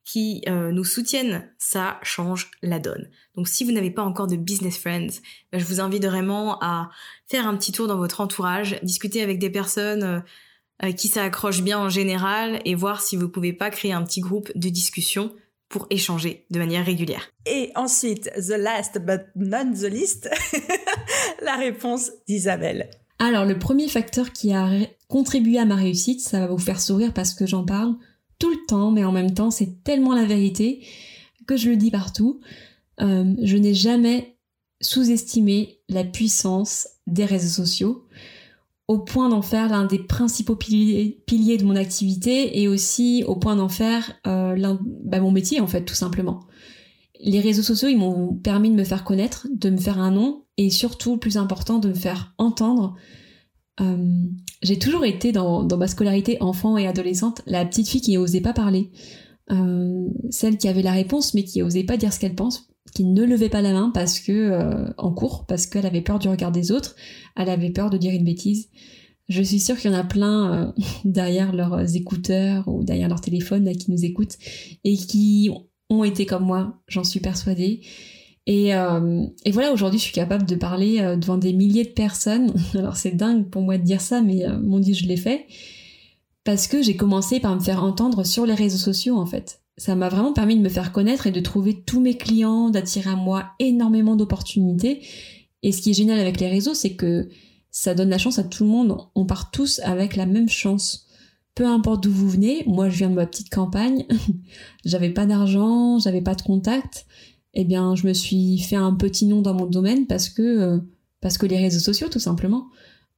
[0.04, 3.10] qui euh, nous soutiennent, ça change la donne.
[3.36, 5.22] Donc si vous n'avez pas encore de business friends,
[5.54, 6.90] je vous invite vraiment à
[7.26, 10.26] faire un petit tour dans votre entourage, discuter avec des personnes
[10.98, 14.52] qui s'accrochent bien en général et voir si vous pouvez pas créer un petit groupe
[14.54, 15.34] de discussion
[15.70, 17.32] pour échanger de manière régulière.
[17.46, 20.30] Et ensuite, the last but not the least,
[21.42, 22.90] la réponse d'Isabelle.
[23.24, 24.68] Alors, le premier facteur qui a
[25.08, 27.94] contribué à ma réussite, ça va vous faire sourire parce que j'en parle
[28.40, 30.84] tout le temps, mais en même temps, c'est tellement la vérité
[31.46, 32.40] que je le dis partout.
[33.00, 34.38] Euh, je n'ai jamais
[34.82, 38.08] sous-estimé la puissance des réseaux sociaux
[38.88, 43.56] au point d'en faire l'un des principaux piliers, de mon activité et aussi au point
[43.56, 46.40] d'en faire euh, bah, mon métier en fait tout simplement.
[47.20, 50.44] Les réseaux sociaux ils m'ont permis de me faire connaître, de me faire un nom
[50.58, 52.96] et surtout plus important de me faire entendre.
[53.80, 54.26] Euh,
[54.62, 58.54] j'ai toujours été dans, ma scolarité enfant et adolescente la petite fille qui n'osait pas
[58.54, 58.92] parler,
[59.52, 63.06] euh, celle qui avait la réponse mais qui n'osait pas dire ce qu'elle pense qui
[63.06, 66.28] ne levait pas la main parce que euh, en cours parce qu'elle avait peur du
[66.28, 66.96] regard des autres,
[67.38, 68.70] elle avait peur de dire une bêtise.
[69.30, 70.74] Je suis sûre qu'il y en a plein
[71.06, 74.38] derrière leurs écouteurs ou derrière leur téléphone là, qui nous écoutent
[74.84, 75.50] et qui
[75.90, 77.82] ont été comme moi, j'en suis persuadée.
[78.52, 82.54] Et, euh, et voilà, aujourd'hui, je suis capable de parler devant des milliers de personnes.
[82.76, 85.46] Alors c'est dingue pour moi de dire ça, mais mon Dieu, je l'ai fait
[86.44, 89.96] parce que j'ai commencé par me faire entendre sur les réseaux sociaux en fait ça
[89.96, 93.16] m'a vraiment permis de me faire connaître et de trouver tous mes clients, d'attirer à
[93.16, 95.02] moi énormément d'opportunités.
[95.64, 97.30] Et ce qui est génial avec les réseaux, c'est que
[97.72, 98.96] ça donne la chance à tout le monde.
[99.16, 101.08] On part tous avec la même chance.
[101.56, 104.06] Peu importe d'où vous venez, moi je viens de ma petite campagne,
[104.86, 107.08] j'avais pas d'argent, j'avais pas de contact.
[107.54, 110.80] Eh bien, je me suis fait un petit nom dans mon domaine parce que euh,
[111.20, 112.70] parce que les réseaux sociaux tout simplement,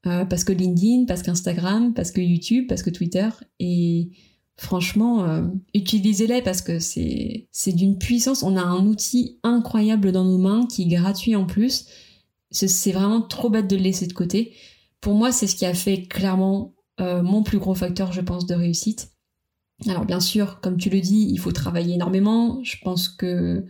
[0.08, 4.12] euh, parce que LinkedIn, parce qu'Instagram, parce que YouTube, parce que Twitter et
[4.56, 8.44] Franchement, euh, utilisez-les parce que c'est c'est d'une puissance.
[8.44, 11.88] On a un outil incroyable dans nos mains qui est gratuit en plus.
[12.52, 14.54] C'est vraiment trop bête de le laisser de côté.
[15.02, 18.54] Pour moi, c'est ce qui a fait clairement mon plus gros facteur, je pense, de
[18.54, 19.10] réussite.
[19.88, 22.64] Alors bien sûr, comme tu le dis, il faut travailler énormément.
[22.64, 23.66] Je pense que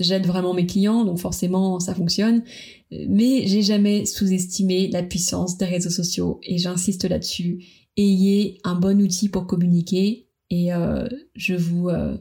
[0.00, 2.42] j'aide vraiment mes clients, donc forcément ça fonctionne.
[2.90, 7.64] Mais j'ai jamais sous-estimé la puissance des réseaux sociaux et j'insiste là-dessus
[7.96, 12.16] ayez un bon outil pour communiquer et euh, je vous euh,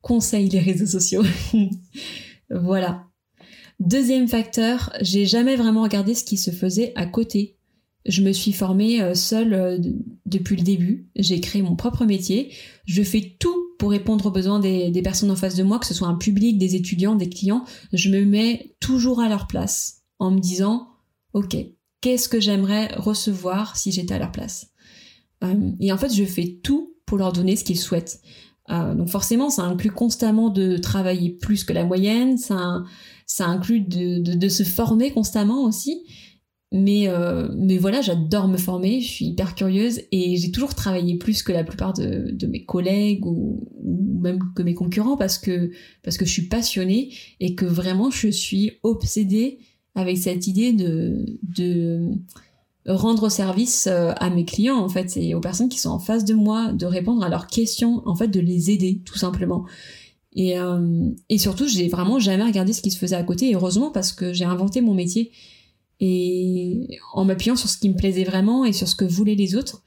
[0.00, 1.24] conseille les réseaux sociaux.
[2.50, 3.06] voilà.
[3.80, 7.56] Deuxième facteur, j'ai jamais vraiment regardé ce qui se faisait à côté.
[8.06, 9.80] Je me suis formée euh, seule
[10.26, 11.08] depuis le début.
[11.16, 12.52] J'ai créé mon propre métier.
[12.84, 15.92] Je fais tout pour répondre aux besoins des, personnes en face de moi, que ce
[15.92, 17.66] soit un public, des étudiants, des clients.
[17.92, 20.88] Je me mets toujours à leur place en me disant,
[21.34, 21.54] OK,
[22.00, 24.68] qu'est-ce que j'aimerais recevoir si j'étais à leur place
[25.42, 28.22] euh, et en fait, je fais tout pour leur donner ce qu'ils souhaitent.
[28.70, 32.84] Euh, donc forcément, ça inclut constamment de travailler plus que la moyenne, ça,
[33.40, 36.06] inclut de, se former constamment aussi.
[36.76, 41.16] Mais, euh, mais voilà, j'adore me former, je suis hyper curieuse et j'ai toujours travaillé
[41.18, 43.62] plus que la plupart de, de mes collègues ou,
[44.20, 45.70] même que mes concurrents parce que,
[46.02, 49.58] parce que je suis passionnée et que vraiment je suis obsédée
[49.94, 52.08] avec cette idée de, de,
[52.86, 56.24] rendre service euh, à mes clients en fait et aux personnes qui sont en face
[56.24, 59.64] de moi de répondre à leurs questions en fait de les aider tout simplement.
[60.32, 63.54] Et, euh, et surtout j'ai vraiment jamais regardé ce qui se faisait à côté et
[63.54, 65.30] heureusement parce que j'ai inventé mon métier
[66.06, 69.56] et en m'appuyant sur ce qui me plaisait vraiment et sur ce que voulaient les
[69.56, 69.82] autres.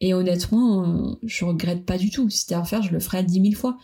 [0.00, 2.28] Et honnêtement euh, je regrette pas du tout.
[2.30, 3.78] Si c'était à refaire je le ferais dix mille fois.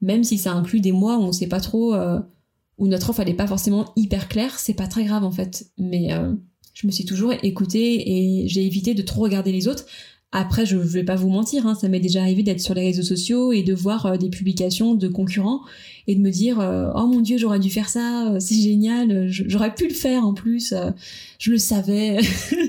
[0.00, 1.94] Même si ça inclut des mois où on sait pas trop
[2.76, 5.70] où notre offre elle est pas forcément hyper claire c'est pas très grave en fait.
[5.78, 6.10] Mais
[6.74, 9.86] je me suis toujours écoutée et j'ai évité de trop regarder les autres.
[10.36, 13.04] Après, je vais pas vous mentir, hein, ça m'est déjà arrivé d'être sur les réseaux
[13.04, 15.60] sociaux et de voir euh, des publications de concurrents
[16.08, 19.28] et de me dire euh, oh mon dieu j'aurais dû faire ça, euh, c'est génial,
[19.28, 20.74] j'aurais pu le faire en plus,
[21.38, 22.18] je le savais.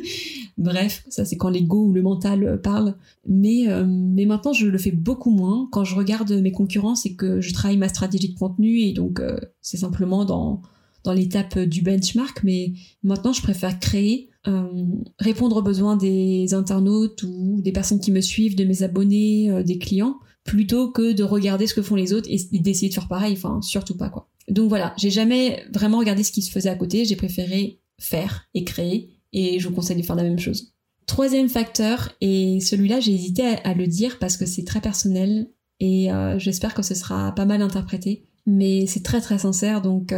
[0.60, 2.93] Bref, ça c'est quand l'ego ou le mental parle.
[3.28, 5.67] Mais mais maintenant je le fais beaucoup moins.
[5.71, 9.21] Quand je regarde mes concurrents, c'est que je travaille ma stratégie de contenu et donc
[9.62, 10.62] c'est simplement dans
[11.04, 12.73] dans l'étape du benchmark, mais
[13.04, 14.86] maintenant je préfère créer, euh,
[15.19, 19.63] répondre aux besoins des internautes ou des personnes qui me suivent, de mes abonnés, euh,
[19.63, 23.08] des clients, plutôt que de regarder ce que font les autres et d'essayer de faire
[23.08, 24.29] pareil, enfin surtout pas quoi.
[24.47, 28.47] Donc voilà, j'ai jamais vraiment regardé ce qui se faisait à côté, j'ai préféré faire
[28.53, 30.73] et créer et je vous conseille de faire la même chose.
[31.08, 36.12] Troisième facteur, et celui-là j'ai hésité à, le dire parce que c'est très personnel et
[36.12, 40.13] euh, j'espère que ce sera pas mal interprété, mais c'est très très sincère, donc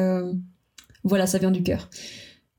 [1.03, 1.89] voilà, ça vient du cœur.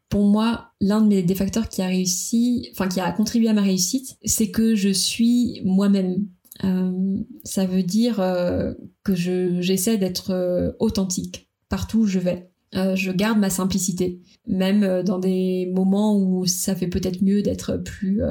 [0.09, 4.17] Pour moi, l'un des facteurs qui a réussi, enfin qui a contribué à ma réussite,
[4.25, 6.27] c'est que je suis moi-même.
[6.65, 8.73] Euh, ça veut dire euh,
[9.05, 12.51] que je j'essaie d'être authentique partout où je vais.
[12.73, 18.23] je garde ma simplicité, même dans des moments où ça fait peut-être mieux d'être plus,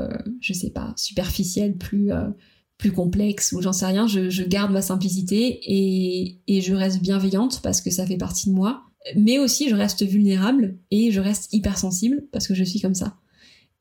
[0.41, 2.11] je sais pas, superficiel, plus
[2.77, 7.61] plus complexe ou j'en sais rien, je, garde ma simplicité et, et je reste bienveillante
[7.61, 8.83] parce que ça fait partie de moi.
[9.15, 13.17] Mais aussi je reste vulnérable et je reste hypersensible parce que je suis comme ça.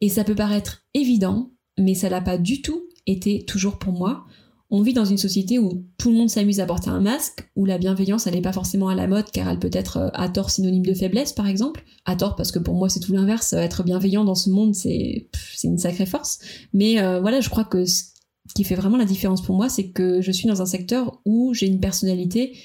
[0.00, 4.24] Et ça peut paraître évident, mais ça l'a pas du tout été toujours pour moi.
[4.68, 7.64] On vit dans une société où tout le monde s'amuse à porter un masque, où
[7.64, 10.28] la bienveillance elle n'est pas forcément à la mode car elle peut être euh, à
[10.28, 11.84] tort synonyme de faiblesse par exemple.
[12.04, 15.28] À tort parce que pour moi c'est tout l'inverse, être bienveillant dans ce monde c'est
[15.62, 16.40] une sacrée force.
[16.72, 17.84] Mais euh, voilà, je crois que
[18.54, 21.54] qui fait vraiment la différence pour moi, c'est que je suis dans un secteur où
[21.54, 22.56] j'ai une personnalité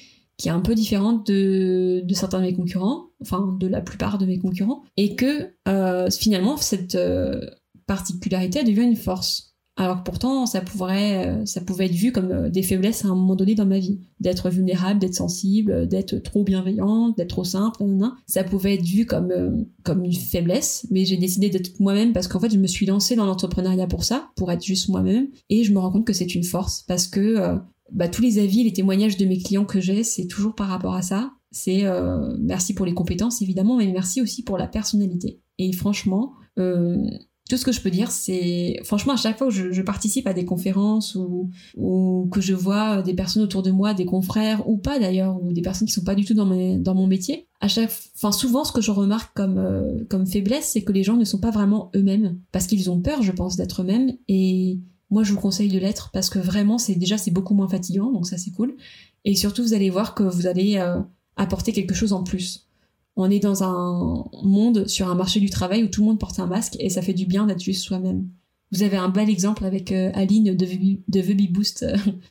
[0.42, 4.26] qui est un peu différente de, certains de mes concurrents, enfin de la plupart de
[4.26, 7.42] mes concurrents, et que euh, finalement cette euh,
[7.86, 9.54] particularité devient une force.
[9.78, 13.36] Alors que pourtant, ça euh, ça pouvait être vu comme des faiblesses à un moment
[13.36, 14.00] donné dans ma vie.
[14.20, 17.84] D'être vulnérable, d'être sensible, d'être trop bienveillante, d'être trop simple,
[18.26, 20.88] ça pouvait être vu comme, comme une faiblesse.
[20.90, 24.04] Mais j'ai décidé d'être moi-même parce qu'en fait, je me suis lancée dans l'entrepreneuriat pour
[24.04, 25.28] ça, pour être juste moi-même.
[25.50, 27.60] Et je me rends compte que c'est une force parce que
[27.92, 30.96] bah, tous les avis, les témoignages de mes clients que j'ai, c'est toujours par rapport
[30.96, 31.34] à ça.
[31.52, 31.84] C'est
[32.40, 35.42] merci pour les compétences évidemment, mais merci aussi pour la personnalité.
[35.58, 36.34] Et franchement,
[37.52, 40.34] tout ce que je peux dire, c'est franchement à chaque fois que je, participe à
[40.34, 44.78] des conférences ou, ou, que je vois des personnes autour de moi, des confrères ou
[44.78, 47.68] pas d'ailleurs, ou des personnes qui sont pas du tout dans, dans mon métier, à
[47.68, 51.18] chaque, enfin souvent ce que je remarque comme euh, comme faiblesse, c'est que les gens
[51.18, 54.14] ne sont pas vraiment eux-mêmes parce qu'ils ont peur, je pense, d'être eux-mêmes.
[54.30, 54.80] Et
[55.12, 58.12] moi, je vous conseille de l'être parce que vraiment, c'est déjà c'est beaucoup moins fatigant,
[58.12, 58.76] donc ça c'est cool.
[59.26, 61.00] Et surtout, vous allez voir que vous allez euh,
[61.36, 62.68] apporter quelque chose en plus
[63.16, 66.40] on est dans un monde sur un marché du travail où tout le monde porte
[66.40, 68.28] un masque et ça fait du bien d'être juste soi-même.
[68.72, 71.86] Vous avez un bel exemple avec euh, Aline de, The Boost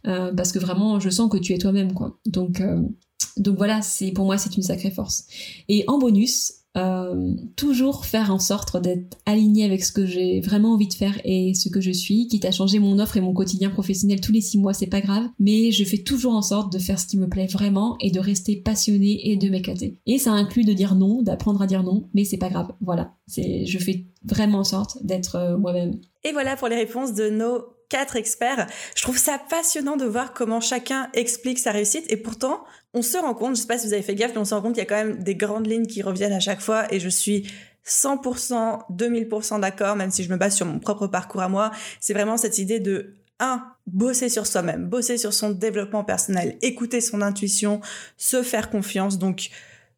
[0.07, 2.19] euh, parce que vraiment je sens que tu es toi-même quoi.
[2.27, 2.63] Donc
[3.37, 5.27] donc voilà, c'est pour moi c'est une sacrée force.
[5.69, 10.75] Et en bonus, euh, toujours faire en sorte d'être aligné avec ce que j'ai vraiment
[10.75, 13.33] envie de faire et ce que je suis, quitte à changer mon offre et mon
[13.33, 16.73] quotidien professionnel tous les six mois, c'est pas grave, mais je fais toujours en sorte
[16.73, 19.99] de faire ce qui me plaît vraiment et de rester passionné et de m'éclater.
[20.07, 22.73] Et ça inclut de dire non, d'apprendre à dire non, mais c'est pas grave.
[22.81, 25.99] Voilà, c'est, je fais vraiment en sorte d'être euh, moi-même.
[26.23, 28.67] Et voilà pour les réponses de nos quatre experts.
[28.97, 33.19] Je trouve ça passionnant de voir comment chacun explique sa réussite et pourtant, on se
[33.19, 34.73] rend compte, je sais pas si vous avez fait gaffe, mais on se rend compte
[34.73, 37.09] qu'il y a quand même des grandes lignes qui reviennent à chaque fois et je
[37.09, 37.53] suis
[37.87, 41.71] 100%, 2000% d'accord, même si je me base sur mon propre parcours à moi.
[42.01, 47.01] C'est vraiment cette idée de un, bosser sur soi-même, bosser sur son développement personnel, écouter
[47.01, 47.81] son intuition,
[48.17, 49.19] se faire confiance.
[49.19, 49.51] Donc,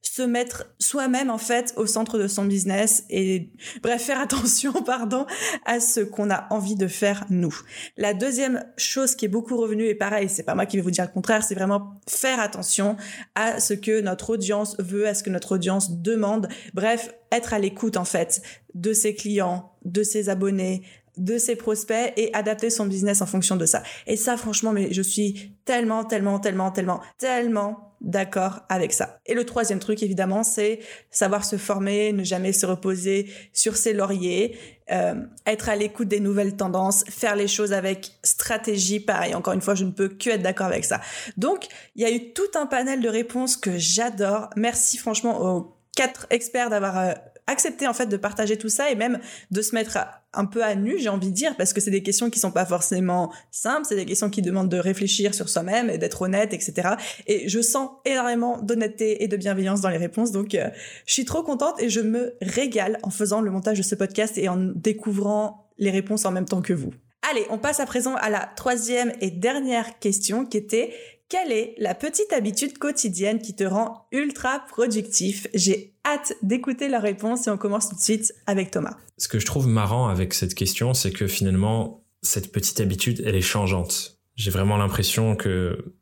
[0.03, 3.51] se mettre soi-même en fait au centre de son business et
[3.83, 5.27] bref faire attention pardon
[5.65, 7.57] à ce qu'on a envie de faire nous.
[7.97, 10.91] La deuxième chose qui est beaucoup revenue et pareil, c'est pas moi qui vais vous
[10.91, 12.97] dire le contraire, c'est vraiment faire attention
[13.35, 16.49] à ce que notre audience veut, à ce que notre audience demande.
[16.75, 18.43] Bref, être à l'écoute en fait
[18.75, 20.83] de ses clients, de ses abonnés,
[21.17, 23.83] de ses prospects et adapter son business en fonction de ça.
[24.07, 29.21] Et ça, franchement, mais je suis tellement, tellement, tellement, tellement, tellement d'accord avec ça.
[29.27, 33.93] Et le troisième truc, évidemment, c'est savoir se former, ne jamais se reposer sur ses
[33.93, 34.59] lauriers,
[34.91, 35.15] euh,
[35.47, 39.01] être à l'écoute des nouvelles tendances, faire les choses avec stratégie.
[39.01, 41.01] Pareil, encore une fois, je ne peux que être d'accord avec ça.
[41.37, 44.51] Donc, il y a eu tout un panel de réponses que j'adore.
[44.57, 47.12] Merci franchement aux quatre experts d'avoir euh,
[47.47, 49.19] accepter en fait de partager tout ça et même
[49.51, 49.99] de se mettre
[50.35, 52.51] un peu à nu, j'ai envie de dire, parce que c'est des questions qui sont
[52.51, 56.55] pas forcément simples, c'est des questions qui demandent de réfléchir sur soi-même et d'être honnête,
[56.55, 56.91] etc.
[57.27, 60.71] Et je sens énormément d'honnêteté et de bienveillance dans les réponses, donc euh,
[61.07, 64.39] je suis trop contente et je me régale en faisant le montage de ce podcast
[64.39, 66.93] et en découvrant les réponses en même temps que vous.
[67.31, 70.93] Allez, on passe à présent à la troisième et dernière question qui était
[71.29, 75.47] quelle est la petite habitude quotidienne qui te rend ultra productif?
[75.55, 78.97] J'ai hâte d'écouter la réponse et on commence tout de suite avec Thomas.
[79.19, 83.37] Ce que je trouve marrant avec cette question, c'est que finalement, cette petite habitude, elle
[83.37, 84.19] est changeante.
[84.35, 85.95] J'ai vraiment l'impression que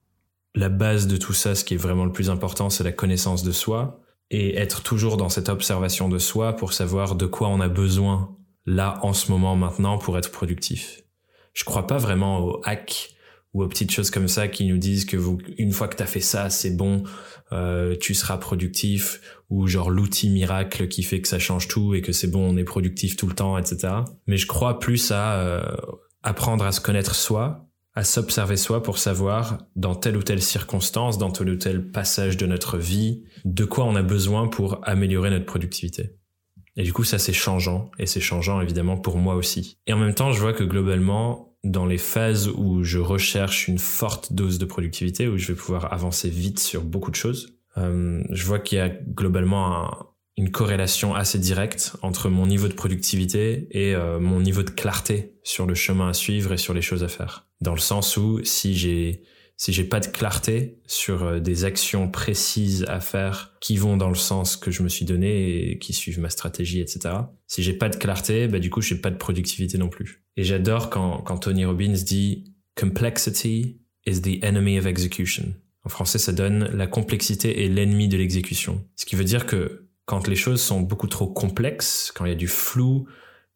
[0.55, 3.43] la base de tout ça, ce qui est vraiment le plus important, c'est la connaissance
[3.43, 7.61] de soi et être toujours dans cette observation de soi pour savoir de quoi on
[7.61, 8.37] a besoin
[8.67, 11.03] là, en ce moment, maintenant, pour être productif.
[11.53, 13.11] Je crois pas vraiment au hack
[13.53, 16.03] ou aux petites choses comme ça qui nous disent que vous, une fois que tu
[16.03, 17.03] as fait ça, c'est bon,
[17.53, 22.01] euh, tu seras productif, ou genre l'outil miracle qui fait que ça change tout et
[22.01, 23.95] que c'est bon, on est productif tout le temps, etc.
[24.27, 25.63] Mais je crois plus à euh,
[26.23, 31.19] apprendre à se connaître soi à s'observer soi pour savoir dans telle ou telle circonstance,
[31.19, 35.31] dans tel ou tel passage de notre vie, de quoi on a besoin pour améliorer
[35.31, 36.17] notre productivité.
[36.77, 39.79] Et du coup, ça c'est changeant, et c'est changeant évidemment pour moi aussi.
[39.87, 43.79] Et en même temps, je vois que globalement, dans les phases où je recherche une
[43.79, 48.23] forte dose de productivité, où je vais pouvoir avancer vite sur beaucoup de choses, euh,
[48.31, 50.07] je vois qu'il y a globalement un,
[50.37, 55.35] une corrélation assez directe entre mon niveau de productivité et euh, mon niveau de clarté
[55.43, 57.47] sur le chemin à suivre et sur les choses à faire.
[57.61, 59.23] Dans le sens où si j'ai
[59.61, 64.09] si j'ai pas de clarté sur euh, des actions précises à faire qui vont dans
[64.09, 67.15] le sens que je me suis donné et qui suivent ma stratégie, etc.
[67.47, 70.25] Si j'ai pas de clarté, bah du coup j'ai pas de productivité non plus.
[70.39, 75.53] Et j'adore quand, quand Tony Robbins dit complexity is the enemy of execution.
[75.85, 78.83] En français, ça donne la complexité est l'ennemi de l'exécution.
[78.97, 82.33] Ce qui veut dire que quand les choses sont beaucoup trop complexes, quand il y
[82.33, 83.07] a du flou,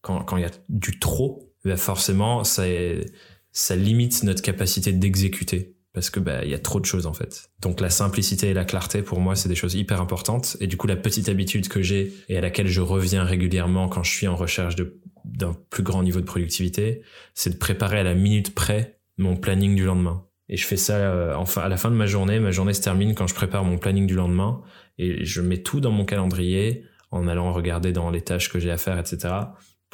[0.02, 2.64] quand, quand il y a du trop, ben forcément, ça,
[3.52, 7.14] ça limite notre capacité d'exécuter parce que bah il y a trop de choses en
[7.14, 7.50] fait.
[7.62, 10.76] Donc la simplicité et la clarté pour moi c'est des choses hyper importantes et du
[10.76, 14.26] coup la petite habitude que j'ai et à laquelle je reviens régulièrement quand je suis
[14.26, 14.74] en recherche
[15.24, 17.00] d'un plus grand niveau de productivité,
[17.32, 20.26] c'est de préparer à la minute près mon planning du lendemain.
[20.48, 22.82] Et je fais ça euh, enfin à la fin de ma journée, ma journée se
[22.82, 24.60] termine quand je prépare mon planning du lendemain
[24.98, 28.72] et je mets tout dans mon calendrier en allant regarder dans les tâches que j'ai
[28.72, 29.32] à faire, etc.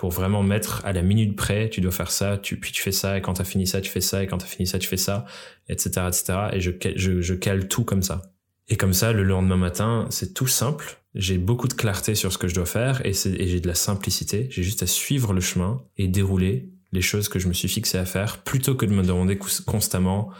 [0.00, 2.90] Pour vraiment mettre à la minute près, tu dois faire ça, tu, puis tu fais
[2.90, 4.88] ça, et quand t'as fini ça, tu fais ça, et quand t'as fini ça, tu
[4.88, 5.26] fais ça,
[5.68, 6.38] etc., etc.
[6.54, 8.22] Et je, je, je cale tout comme ça.
[8.70, 11.02] Et comme ça, le lendemain matin, c'est tout simple.
[11.14, 13.74] J'ai beaucoup de clarté sur ce que je dois faire et, et j'ai de la
[13.74, 14.46] simplicité.
[14.48, 17.98] J'ai juste à suivre le chemin et dérouler les choses que je me suis fixé
[17.98, 20.30] à faire plutôt que de me demander constamment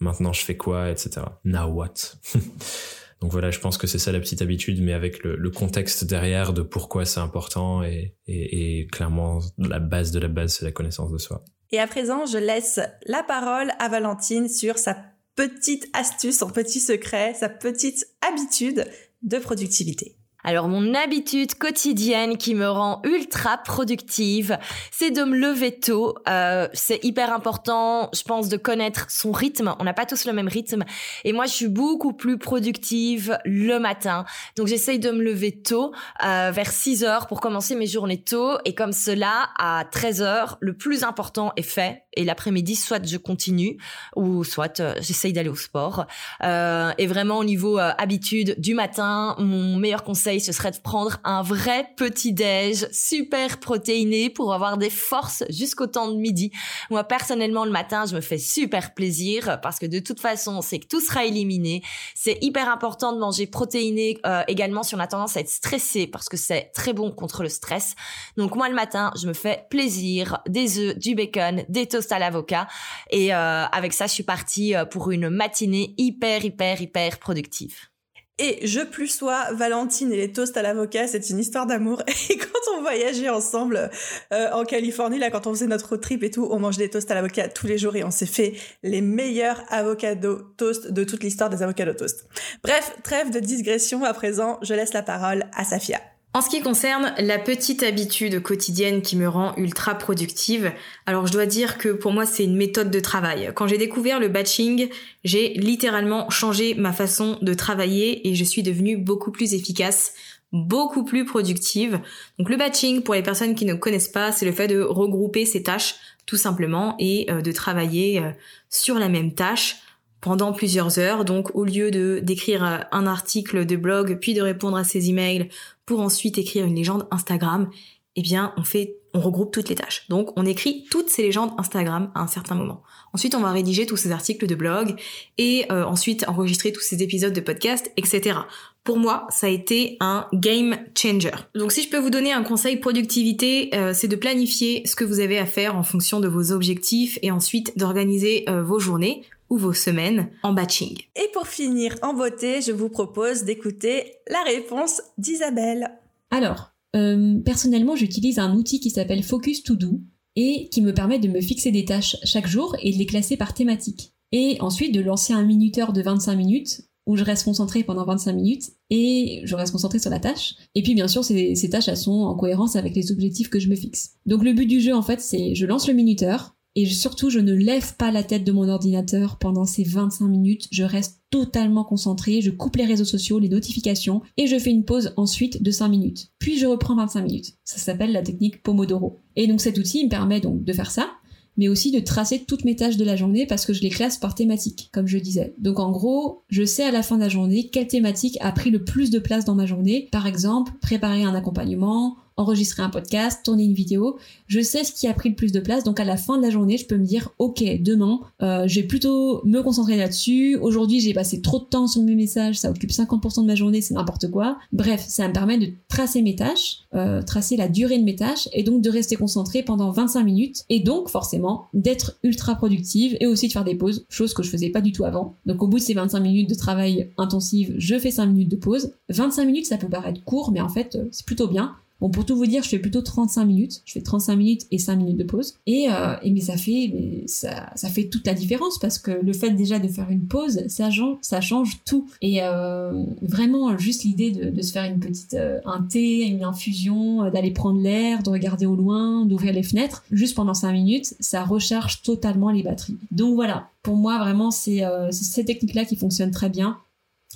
[0.00, 1.20] maintenant je fais quoi, etc.
[1.44, 1.94] Now what?
[3.24, 6.52] Donc voilà, je pense que c'est ça la petite habitude, mais avec le, contexte derrière
[6.52, 11.16] de pourquoi c'est important et, clairement la base de la base, c'est la connaissance de
[11.16, 11.42] soi.
[11.70, 14.98] Et à présent, je laisse la parole à Valentine sur sa
[15.36, 18.84] petite astuce, son petit secret, sa petite habitude
[19.22, 20.18] de productivité.
[20.44, 24.58] Alors mon habitude quotidienne qui me rend ultra productive,
[24.90, 26.14] c'est de me lever tôt.
[26.28, 29.74] Euh, c'est hyper important, je pense, de connaître son rythme.
[29.78, 30.84] On n'a pas tous le même rythme.
[31.24, 34.26] Et moi, je suis beaucoup plus productive le matin.
[34.56, 35.92] Donc j'essaye de me lever tôt,
[36.22, 38.58] euh, vers 6 heures pour commencer mes journées tôt.
[38.66, 42.04] Et comme cela, à 13 heures, le plus important est fait.
[42.16, 43.76] Et l'après-midi, soit je continue,
[44.16, 46.06] ou soit euh, j'essaye d'aller au sport.
[46.42, 50.78] Euh, et vraiment au niveau euh, habitude du matin, mon meilleur conseil ce serait de
[50.78, 56.50] prendre un vrai petit déj super protéiné pour avoir des forces jusqu'au temps de midi.
[56.90, 60.78] Moi, personnellement, le matin, je me fais super plaisir parce que de toute façon, c'est
[60.78, 61.82] que tout sera éliminé.
[62.14, 66.06] C'est hyper important de manger protéiné euh, également si on a tendance à être stressé
[66.06, 67.94] parce que c'est très bon contre le stress.
[68.36, 72.18] Donc moi, le matin, je me fais plaisir, des œufs, du bacon, des toasts à
[72.18, 72.66] l'avocat
[73.10, 77.93] et euh, avec ça, je suis partie euh, pour une matinée hyper, hyper, hyper productive.
[78.38, 82.02] Et je plus sois Valentine et les toasts à l'avocat, c'est une histoire d'amour.
[82.30, 83.90] Et quand on voyageait ensemble
[84.32, 86.90] euh, en Californie, là, quand on faisait notre road trip et tout, on mangeait des
[86.90, 91.04] toasts à l'avocat tous les jours et on s'est fait les meilleurs avocado toast de
[91.04, 92.26] toute l'histoire des avocado toast.
[92.64, 94.02] Bref, trêve de digression.
[94.02, 96.00] À présent, je laisse la parole à Safia.
[96.36, 100.72] En ce qui concerne la petite habitude quotidienne qui me rend ultra productive,
[101.06, 103.52] alors je dois dire que pour moi c'est une méthode de travail.
[103.54, 104.88] Quand j'ai découvert le batching,
[105.22, 110.12] j'ai littéralement changé ma façon de travailler et je suis devenue beaucoup plus efficace
[110.54, 112.00] beaucoup plus productive.
[112.38, 115.46] Donc le batching, pour les personnes qui ne connaissent pas, c'est le fait de regrouper
[115.46, 118.30] ses tâches tout simplement et euh, de travailler euh,
[118.70, 119.76] sur la même tâche
[120.24, 121.26] pendant plusieurs heures.
[121.26, 125.10] Donc au lieu de d'écrire euh, un article de blog puis de répondre à ses
[125.10, 125.50] emails
[125.84, 127.68] pour ensuite écrire une légende Instagram,
[128.16, 130.06] eh bien, on fait, on regroupe toutes les tâches.
[130.08, 132.82] Donc, on écrit toutes ces légendes Instagram à un certain moment.
[133.12, 134.94] Ensuite, on va rédiger tous ces articles de blog
[135.36, 138.38] et euh, ensuite enregistrer tous ces épisodes de podcast, etc.
[138.82, 141.32] Pour moi, ça a été un game changer.
[141.54, 145.04] Donc, si je peux vous donner un conseil productivité, euh, c'est de planifier ce que
[145.04, 149.58] vous avez à faire en fonction de vos objectifs et ensuite d'organiser vos journées ou
[149.58, 150.98] vos semaines en batching.
[151.16, 155.90] Et pour finir en beauté, je vous propose d'écouter la réponse d'Isabelle.
[156.30, 160.00] Alors, euh, personnellement, j'utilise un outil qui s'appelle Focus To Do
[160.36, 163.36] et qui me permet de me fixer des tâches chaque jour et de les classer
[163.36, 164.12] par thématique.
[164.32, 168.32] Et ensuite de lancer un minuteur de 25 minutes où je reste concentré pendant 25
[168.32, 170.54] minutes et je reste concentré sur la tâche.
[170.74, 173.58] Et puis bien sûr, ces, ces tâches elles sont en cohérence avec les objectifs que
[173.58, 174.14] je me fixe.
[174.26, 177.38] Donc le but du jeu en fait, c'est je lance le minuteur, et surtout, je
[177.38, 180.66] ne lève pas la tête de mon ordinateur pendant ces 25 minutes.
[180.72, 184.84] Je reste totalement concentré, je coupe les réseaux sociaux, les notifications, et je fais une
[184.84, 186.32] pause ensuite de 5 minutes.
[186.38, 187.54] Puis je reprends 25 minutes.
[187.64, 189.20] Ça s'appelle la technique Pomodoro.
[189.36, 191.10] Et donc cet outil me permet donc de faire ça.
[191.56, 194.18] mais aussi de tracer toutes mes tâches de la journée parce que je les classe
[194.18, 195.54] par thématique, comme je disais.
[195.58, 198.70] Donc en gros, je sais à la fin de la journée quelle thématique a pris
[198.70, 200.08] le plus de place dans ma journée.
[200.10, 204.18] Par exemple, préparer un accompagnement, enregistrer un podcast, tourner une vidéo.
[204.46, 206.42] Je sais ce qui a pris le plus de place, donc à la fin de
[206.42, 210.56] la journée, je peux me dire, ok, demain, euh, je vais plutôt me concentrer là-dessus.
[210.60, 213.80] Aujourd'hui, j'ai passé trop de temps sur mes messages, ça occupe 50% de ma journée,
[213.80, 214.58] c'est n'importe quoi.
[214.72, 218.48] Bref, ça me permet de tracer mes tâches, euh, tracer la durée de mes tâches,
[218.52, 223.26] et donc de rester concentré pendant 25 minutes, et donc forcément d'être ultra productive et
[223.26, 225.36] aussi de faire des pauses, chose que je faisais pas du tout avant.
[225.46, 228.56] Donc au bout de ces 25 minutes de travail intensive, je fais 5 minutes de
[228.56, 228.92] pause.
[229.10, 231.74] 25 minutes, ça peut paraître court, mais en fait, euh, c'est plutôt bien.
[232.00, 233.82] Bon, pour tout vous dire, je fais plutôt 35 minutes.
[233.84, 235.54] Je fais 35 minutes et 5 minutes de pause.
[235.66, 239.10] Et, euh, et mais ça fait, mais ça, ça fait toute la différence parce que
[239.10, 242.06] le fait déjà de faire une pause, ça change, ça change tout.
[242.20, 246.44] Et euh, vraiment, juste l'idée de, de, se faire une petite, euh, un thé, une
[246.44, 250.72] infusion, euh, d'aller prendre l'air, de regarder au loin, d'ouvrir les fenêtres, juste pendant 5
[250.72, 252.98] minutes, ça recharge totalement les batteries.
[253.10, 256.78] Donc voilà, pour moi, vraiment, c'est euh, cette technique-là qui fonctionne très bien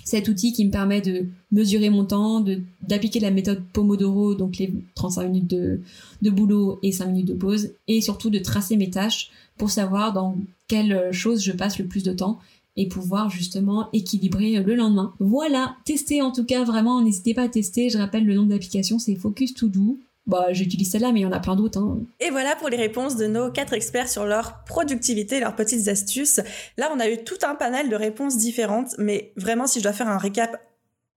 [0.05, 2.45] cet outil qui me permet de mesurer mon temps,
[2.83, 7.71] d'appliquer la méthode Pomodoro, donc les 35 minutes de, boulot et 5 minutes de pause,
[7.87, 10.37] et surtout de tracer mes tâches pour savoir dans
[10.67, 12.39] quelle chose je passe le plus de temps
[12.77, 15.13] et pouvoir justement équilibrer le lendemain.
[15.19, 18.99] Voilà, testez en tout cas vraiment, n'hésitez pas à tester, je rappelle le nom d'application
[18.99, 19.99] c'est Focus To Do,
[20.29, 21.79] bah, j'utilise celle-là, mais il y en a plein d'autres.
[21.79, 21.99] Hein.
[22.21, 26.41] Et voilà pour les réponses de nos quatre experts sur leur productivité, leurs petites astuces.
[26.77, 29.95] Là, on a eu tout un panel de réponses différentes, mais vraiment, si je dois
[29.95, 30.61] faire un récap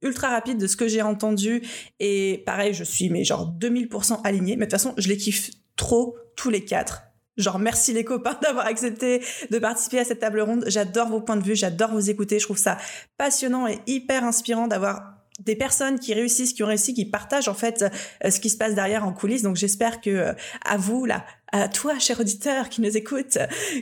[0.02, 1.62] ultra rapide de ce que j'ai entendu,
[2.00, 5.52] et pareil, je suis mais genre 2000% alignée, mais de toute façon, je les kiffe
[5.76, 7.04] trop, tous les quatre.
[7.38, 10.64] Genre, merci les copains d'avoir accepté de participer à cette table ronde.
[10.68, 12.40] J'adore vos points de vue, j'adore vous écouter.
[12.40, 12.78] Je trouve ça
[13.18, 15.11] passionnant et hyper inspirant d'avoir
[15.46, 17.84] des personnes qui réussissent, qui ont réussi, qui partagent en fait
[18.24, 19.42] euh, ce qui se passe derrière en coulisses.
[19.42, 20.34] Donc j'espère que euh,
[20.66, 23.38] à vous là, à toi, cher auditeur qui nous écoute,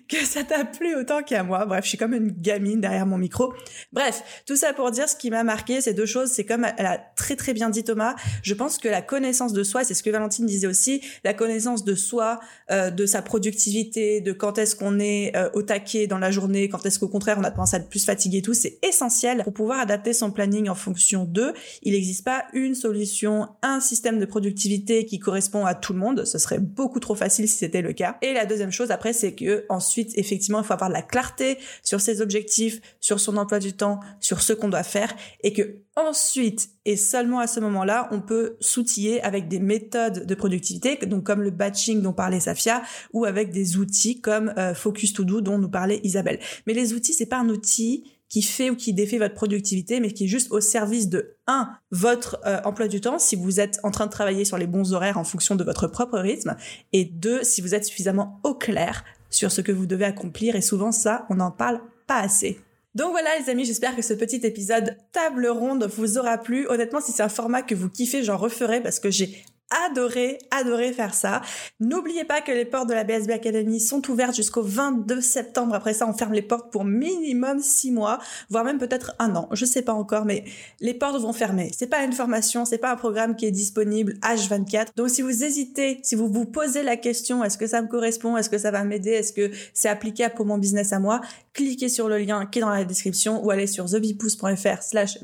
[0.07, 1.65] que ça t'a plu autant qu'à moi.
[1.65, 3.53] Bref, je suis comme une gamine derrière mon micro.
[3.93, 6.85] Bref, tout ça pour dire ce qui m'a marqué, ces deux choses, c'est comme elle
[6.85, 10.01] a très très bien dit Thomas, je pense que la connaissance de soi, c'est ce
[10.01, 12.39] que Valentine disait aussi, la connaissance de soi,
[12.71, 16.69] euh, de sa productivité, de quand est-ce qu'on est euh, au taquet dans la journée,
[16.69, 19.43] quand est-ce qu'au contraire on a tendance à être plus fatigué et tout, c'est essentiel
[19.43, 21.53] pour pouvoir adapter son planning en fonction d'eux.
[21.83, 26.25] Il n'existe pas une solution, un système de productivité qui correspond à tout le monde.
[26.25, 28.17] Ce serait beaucoup trop facile c'était le cas.
[28.21, 31.57] Et la deuxième chose après, c'est que ensuite, effectivement, il faut avoir de la clarté
[31.83, 35.77] sur ses objectifs, sur son emploi du temps, sur ce qu'on doit faire, et que
[35.95, 41.25] ensuite, et seulement à ce moment-là, on peut s'outiller avec des méthodes de productivité, donc
[41.25, 42.81] comme le batching dont parlait Safia,
[43.13, 46.39] ou avec des outils comme euh, Focus To Do dont nous parlait Isabelle.
[46.65, 50.11] Mais les outils, c'est pas un outil qui fait ou qui défait votre productivité, mais
[50.11, 53.79] qui est juste au service de un votre euh, emploi du temps si vous êtes
[53.83, 56.55] en train de travailler sur les bons horaires en fonction de votre propre rythme,
[56.93, 60.55] et deux si vous êtes suffisamment au clair sur ce que vous devez accomplir.
[60.55, 62.59] Et souvent ça, on n'en parle pas assez.
[62.95, 66.67] Donc voilà les amis, j'espère que ce petit épisode table ronde vous aura plu.
[66.69, 69.43] Honnêtement, si c'est un format que vous kiffez, j'en referai parce que j'ai
[69.85, 71.41] adoré, adoré faire ça.
[71.79, 75.75] N'oubliez pas que les portes de la BSB Academy sont ouvertes jusqu'au 22 septembre.
[75.75, 79.47] Après ça, on ferme les portes pour minimum 6 mois, voire même peut-être un an.
[79.51, 80.43] Je sais pas encore, mais
[80.79, 81.71] les portes vont fermer.
[81.77, 84.87] C'est pas une formation, c'est pas un programme qui est disponible H24.
[84.95, 88.37] Donc si vous hésitez, si vous vous posez la question, est-ce que ça me correspond?
[88.37, 89.11] Est-ce que ça va m'aider?
[89.11, 91.21] Est-ce que c'est applicable pour mon business à moi?
[91.53, 95.23] Cliquez sur le lien qui est dans la description ou allez sur thebipousse.fr slash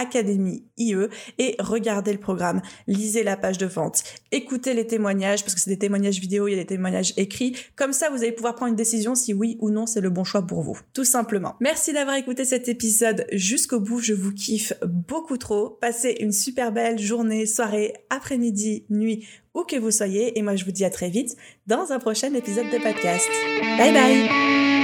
[0.00, 2.62] bsb-academy IE et regardez le programme.
[2.86, 4.02] Lisez la page de vente.
[4.32, 7.56] Écoutez les témoignages, parce que c'est des témoignages vidéo, il y a des témoignages écrits.
[7.76, 10.24] Comme ça, vous allez pouvoir prendre une décision si oui ou non c'est le bon
[10.24, 10.78] choix pour vous.
[10.92, 11.56] Tout simplement.
[11.60, 14.00] Merci d'avoir écouté cet épisode jusqu'au bout.
[14.00, 15.70] Je vous kiffe beaucoup trop.
[15.80, 20.38] Passez une super belle journée, soirée, après-midi, nuit, où que vous soyez.
[20.38, 21.36] Et moi, je vous dis à très vite
[21.66, 23.28] dans un prochain épisode de podcast.
[23.78, 24.79] Bye bye!